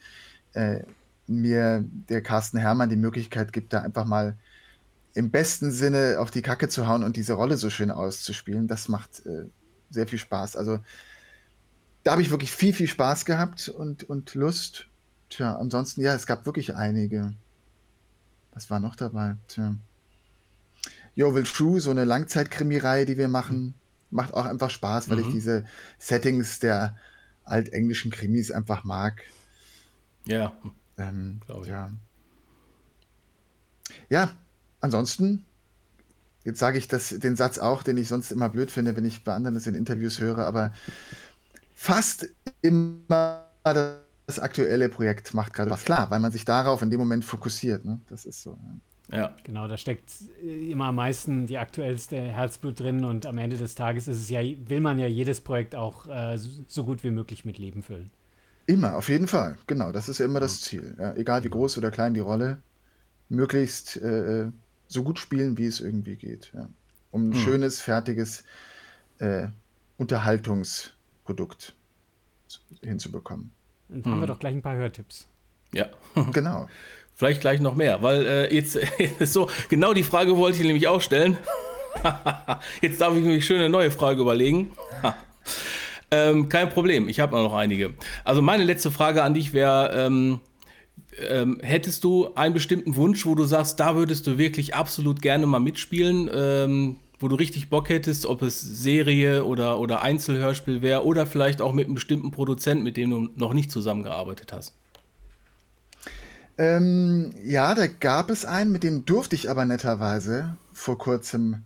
äh, 0.54 0.80
mir 1.26 1.84
der 2.08 2.22
Carsten 2.22 2.58
Hermann 2.58 2.88
die 2.88 2.96
Möglichkeit 2.96 3.52
gibt, 3.52 3.72
da 3.72 3.80
einfach 3.80 4.06
mal 4.06 4.36
im 5.16 5.30
besten 5.30 5.72
Sinne 5.72 6.16
auf 6.18 6.30
die 6.30 6.42
Kacke 6.42 6.68
zu 6.68 6.86
hauen 6.86 7.02
und 7.02 7.16
diese 7.16 7.34
Rolle 7.34 7.56
so 7.56 7.70
schön 7.70 7.90
auszuspielen. 7.90 8.68
Das 8.68 8.88
macht 8.88 9.24
äh, 9.26 9.46
sehr 9.90 10.06
viel 10.06 10.18
Spaß. 10.18 10.56
Also 10.56 10.78
da 12.04 12.12
habe 12.12 12.22
ich 12.22 12.30
wirklich 12.30 12.52
viel, 12.52 12.72
viel 12.72 12.88
Spaß 12.88 13.24
gehabt 13.24 13.68
und, 13.68 14.04
und 14.04 14.34
Lust. 14.34 14.86
Tja, 15.30 15.56
ansonsten, 15.56 16.02
ja, 16.02 16.14
es 16.14 16.26
gab 16.26 16.46
wirklich 16.46 16.76
einige. 16.76 17.34
Was 18.52 18.70
war 18.70 18.78
noch 18.78 18.94
dabei? 18.94 19.36
Tja. 19.48 19.74
Jovel 21.14 21.44
True, 21.44 21.80
so 21.80 21.90
eine 21.90 22.04
Langzeitkrimireihe, 22.04 23.06
die 23.06 23.18
wir 23.18 23.28
machen 23.28 23.74
macht 24.10 24.34
auch 24.34 24.46
einfach 24.46 24.70
Spaß, 24.70 25.08
weil 25.08 25.18
mhm. 25.18 25.24
ich 25.24 25.34
diese 25.34 25.64
Settings 25.98 26.58
der 26.58 26.96
altenglischen 27.44 28.10
Krimis 28.10 28.50
einfach 28.50 28.84
mag. 28.84 29.22
Ja, 30.24 30.52
Ähm, 30.98 31.40
ja. 31.66 31.90
ja, 34.08 34.32
ansonsten, 34.80 35.44
jetzt 36.44 36.58
sage 36.58 36.78
ich 36.78 36.88
das, 36.88 37.10
den 37.10 37.36
Satz 37.36 37.58
auch, 37.58 37.82
den 37.82 37.96
ich 37.96 38.08
sonst 38.08 38.32
immer 38.32 38.48
blöd 38.48 38.70
finde, 38.70 38.96
wenn 38.96 39.04
ich 39.04 39.24
bei 39.24 39.34
anderen 39.34 39.54
das 39.54 39.66
in 39.66 39.74
Interviews 39.74 40.20
höre, 40.20 40.38
aber 40.46 40.72
fast 41.74 42.28
immer 42.62 43.44
das 43.62 44.38
aktuelle 44.38 44.88
Projekt 44.88 45.34
macht 45.34 45.52
gerade 45.52 45.70
was 45.70 45.84
klar, 45.84 46.10
weil 46.10 46.20
man 46.20 46.32
sich 46.32 46.44
darauf 46.44 46.82
in 46.82 46.90
dem 46.90 46.98
Moment 46.98 47.24
fokussiert. 47.24 47.84
Ne? 47.84 48.00
Das 48.08 48.24
ist 48.24 48.42
so. 48.42 48.58
ja. 49.10 49.18
Ja. 49.18 49.36
Genau, 49.44 49.68
da 49.68 49.76
steckt 49.76 50.10
äh, 50.42 50.70
immer 50.72 50.86
am 50.86 50.96
meisten 50.96 51.46
die 51.46 51.58
aktuellste 51.58 52.16
Herzblut 52.16 52.80
drin 52.80 53.04
und 53.04 53.24
am 53.26 53.38
Ende 53.38 53.56
des 53.56 53.76
Tages 53.76 54.08
ist 54.08 54.18
es 54.18 54.30
ja, 54.30 54.40
will 54.42 54.80
man 54.80 54.98
ja 54.98 55.06
jedes 55.06 55.40
Projekt 55.40 55.76
auch 55.76 56.06
äh, 56.08 56.36
so- 56.38 56.64
so 56.66 56.84
gut 56.84 57.04
wie 57.04 57.10
möglich 57.12 57.44
mit 57.44 57.58
Leben 57.58 57.82
füllen. 57.84 58.10
Immer, 58.66 58.96
auf 58.96 59.08
jeden 59.08 59.28
Fall. 59.28 59.56
Genau, 59.66 59.92
das 59.92 60.08
ist 60.08 60.18
ja 60.18 60.24
immer 60.26 60.40
das 60.40 60.60
Ziel. 60.60 60.96
Ja, 60.98 61.14
egal 61.14 61.44
wie 61.44 61.50
groß 61.50 61.78
oder 61.78 61.90
klein 61.92 62.14
die 62.14 62.20
Rolle, 62.20 62.58
möglichst 63.28 63.96
äh, 63.98 64.50
so 64.88 65.02
gut 65.02 65.18
spielen, 65.18 65.58
wie 65.58 65.66
es 65.66 65.80
irgendwie 65.80 66.16
geht. 66.16 66.50
Ja. 66.54 66.68
Um 67.10 67.30
ein 67.30 67.34
schönes, 67.34 67.80
fertiges 67.80 68.44
äh, 69.18 69.48
Unterhaltungsprodukt 69.96 71.74
zu- 72.48 72.60
hinzubekommen. 72.82 73.50
Dann 73.88 74.04
haben 74.12 74.20
wir 74.20 74.26
doch 74.26 74.38
gleich 74.38 74.54
ein 74.54 74.62
paar 74.62 74.76
Hörtipps. 74.76 75.26
Ja. 75.72 75.86
Genau. 76.32 76.68
Vielleicht 77.18 77.40
gleich 77.40 77.60
noch 77.60 77.74
mehr, 77.74 78.02
weil 78.02 78.26
äh, 78.26 78.54
jetzt 78.54 78.76
ist 78.76 79.32
so, 79.32 79.48
genau 79.70 79.94
die 79.94 80.02
Frage 80.02 80.36
wollte 80.36 80.58
ich 80.58 80.64
nämlich 80.64 80.86
auch 80.86 81.00
stellen. 81.00 81.38
jetzt 82.82 83.00
darf 83.00 83.16
ich 83.16 83.24
mir 83.24 83.40
schön 83.40 83.58
eine 83.58 83.70
neue 83.70 83.90
Frage 83.90 84.20
überlegen. 84.20 84.72
ähm, 86.10 86.50
kein 86.50 86.68
Problem, 86.68 87.08
ich 87.08 87.18
habe 87.20 87.34
noch 87.36 87.54
einige. 87.54 87.94
Also 88.22 88.42
meine 88.42 88.64
letzte 88.64 88.90
Frage 88.90 89.22
an 89.22 89.32
dich 89.32 89.54
wäre, 89.54 89.92
ähm, 89.94 90.40
ähm, 91.18 91.58
hättest 91.62 92.04
du 92.04 92.34
einen 92.34 92.54
bestimmten 92.54 92.96
Wunsch, 92.96 93.26
wo 93.26 93.34
du 93.34 93.44
sagst, 93.44 93.80
da 93.80 93.96
würdest 93.96 94.26
du 94.26 94.38
wirklich 94.38 94.74
absolut 94.74 95.22
gerne 95.22 95.46
mal 95.46 95.60
mitspielen, 95.60 96.30
ähm, 96.32 96.96
wo 97.18 97.28
du 97.28 97.36
richtig 97.36 97.70
Bock 97.70 97.88
hättest, 97.88 98.26
ob 98.26 98.42
es 98.42 98.60
Serie 98.60 99.44
oder, 99.44 99.78
oder 99.80 100.02
Einzelhörspiel 100.02 100.82
wäre 100.82 101.04
oder 101.04 101.26
vielleicht 101.26 101.62
auch 101.62 101.72
mit 101.72 101.86
einem 101.86 101.94
bestimmten 101.94 102.30
Produzenten, 102.30 102.84
mit 102.84 102.96
dem 102.96 103.10
du 103.10 103.28
noch 103.36 103.54
nicht 103.54 103.70
zusammengearbeitet 103.70 104.52
hast? 104.52 104.74
Ähm, 106.58 107.34
ja, 107.42 107.74
da 107.74 107.86
gab 107.86 108.30
es 108.30 108.44
einen, 108.44 108.72
mit 108.72 108.82
dem 108.82 109.04
durfte 109.04 109.36
ich 109.36 109.50
aber 109.50 109.64
netterweise 109.64 110.56
vor 110.72 110.98
kurzem 110.98 111.64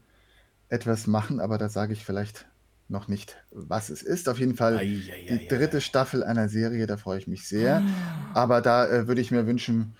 etwas 0.68 1.06
machen, 1.06 1.40
aber 1.40 1.58
da 1.58 1.68
sage 1.68 1.92
ich 1.92 2.04
vielleicht 2.04 2.46
noch 2.90 3.08
nicht, 3.08 3.36
was 3.50 3.88
es 3.90 4.02
ist. 4.02 4.28
Auf 4.28 4.38
jeden 4.38 4.56
Fall 4.56 4.76
Ei, 4.78 4.80
ei, 4.82 5.32
ei, 5.32 5.38
die 5.38 5.48
dritte 5.48 5.80
Staffel 5.80 6.22
einer 6.24 6.48
Serie, 6.48 6.86
da 6.86 6.96
freue 6.96 7.18
ich 7.18 7.26
mich 7.26 7.46
sehr. 7.48 7.82
Aber 8.34 8.60
da 8.60 8.86
äh, 8.88 9.06
würde 9.08 9.20
ich 9.20 9.30
mir 9.30 9.46
wünschen, 9.46 9.94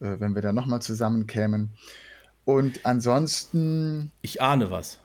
äh, 0.00 0.16
wenn 0.20 0.34
wir 0.34 0.42
da 0.42 0.52
nochmal 0.52 0.80
zusammenkämen. 0.82 1.70
Und 2.44 2.84
ansonsten, 2.86 4.12
Ich 4.22 4.40
ahne 4.40 4.70
was. 4.70 4.98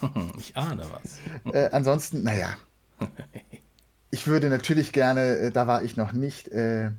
Ich 0.38 0.56
ahne 0.56 0.84
was. 0.90 1.54
äh, 1.54 1.70
ansonsten, 1.72 2.22
naja, 2.22 2.56
ich 4.10 4.26
würde 4.26 4.48
natürlich 4.48 4.92
gerne, 4.92 5.36
äh, 5.38 5.50
da 5.50 5.66
war 5.66 5.82
ich 5.82 5.96
noch 5.96 6.12
nicht, 6.12 6.48
äh, 6.48 6.90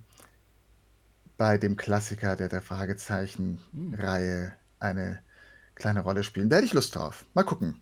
bei 1.37 1.57
dem 1.57 1.75
Klassiker 1.75 2.35
der, 2.35 2.47
der 2.49 2.61
Fragezeichen-Reihe 2.61 4.53
eine 4.79 5.19
kleine 5.75 6.01
Rolle 6.01 6.23
spielen. 6.23 6.49
Da 6.49 6.55
hätte 6.57 6.65
ich 6.65 6.73
Lust 6.73 6.95
drauf. 6.95 7.25
Mal 7.33 7.43
gucken, 7.43 7.81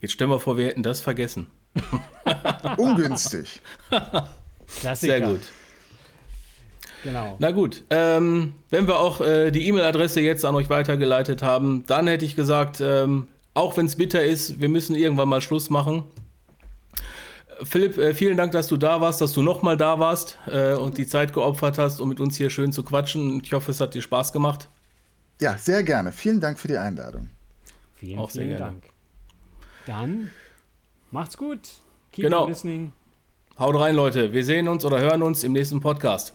Jetzt 0.00 0.12
stellen 0.12 0.30
wir 0.30 0.38
vor, 0.38 0.56
wir 0.56 0.68
hätten 0.68 0.84
das 0.84 1.00
vergessen. 1.00 1.48
Ungünstig. 2.76 3.60
Klassiker. 4.78 5.18
Sehr 5.18 5.20
gut. 5.20 5.40
Genau. 7.04 7.36
Na 7.38 7.50
gut, 7.50 7.84
ähm, 7.90 8.54
wenn 8.68 8.86
wir 8.86 8.98
auch 8.98 9.20
äh, 9.20 9.50
die 9.50 9.66
E-Mail-Adresse 9.68 10.20
jetzt 10.20 10.44
an 10.44 10.54
euch 10.54 10.68
weitergeleitet 10.68 11.42
haben, 11.42 11.84
dann 11.86 12.06
hätte 12.06 12.24
ich 12.24 12.36
gesagt, 12.36 12.80
ähm, 12.80 13.28
auch 13.54 13.76
wenn 13.76 13.86
es 13.86 13.96
bitter 13.96 14.22
ist, 14.24 14.60
wir 14.60 14.68
müssen 14.68 14.94
irgendwann 14.94 15.28
mal 15.28 15.40
Schluss 15.40 15.70
machen. 15.70 16.04
Philipp, 17.62 17.98
äh, 17.98 18.14
vielen 18.14 18.36
Dank, 18.36 18.52
dass 18.52 18.68
du 18.68 18.76
da 18.76 19.00
warst, 19.00 19.20
dass 19.20 19.32
du 19.32 19.42
nochmal 19.42 19.76
da 19.76 19.98
warst 19.98 20.38
äh, 20.46 20.74
und 20.74 20.98
die 20.98 21.06
Zeit 21.06 21.32
geopfert 21.32 21.78
hast, 21.78 22.00
um 22.00 22.08
mit 22.08 22.20
uns 22.20 22.36
hier 22.36 22.48
schön 22.50 22.72
zu 22.72 22.82
quatschen. 22.82 23.40
Ich 23.44 23.52
hoffe, 23.52 23.70
es 23.70 23.80
hat 23.80 23.94
dir 23.94 24.02
Spaß 24.02 24.32
gemacht. 24.32 24.68
Ja, 25.40 25.56
sehr 25.58 25.82
gerne. 25.82 26.12
Vielen 26.12 26.40
Dank 26.40 26.58
für 26.58 26.68
die 26.68 26.76
Einladung. 26.78 27.28
Vielen, 27.96 28.18
auch 28.18 28.30
sehr 28.30 28.44
vielen 28.44 28.56
gerne. 28.56 28.72
Dank. 28.72 28.84
Dann 29.86 30.30
macht's 31.10 31.36
gut. 31.36 31.60
Keep 32.12 32.24
Genau. 32.24 32.44
on 32.44 32.48
listening. 32.50 32.92
Haut 33.58 33.74
rein, 33.78 33.94
Leute. 33.94 34.32
Wir 34.32 34.44
sehen 34.44 34.68
uns 34.68 34.84
oder 34.84 35.00
hören 35.00 35.22
uns 35.22 35.44
im 35.44 35.52
nächsten 35.52 35.80
Podcast. 35.80 36.34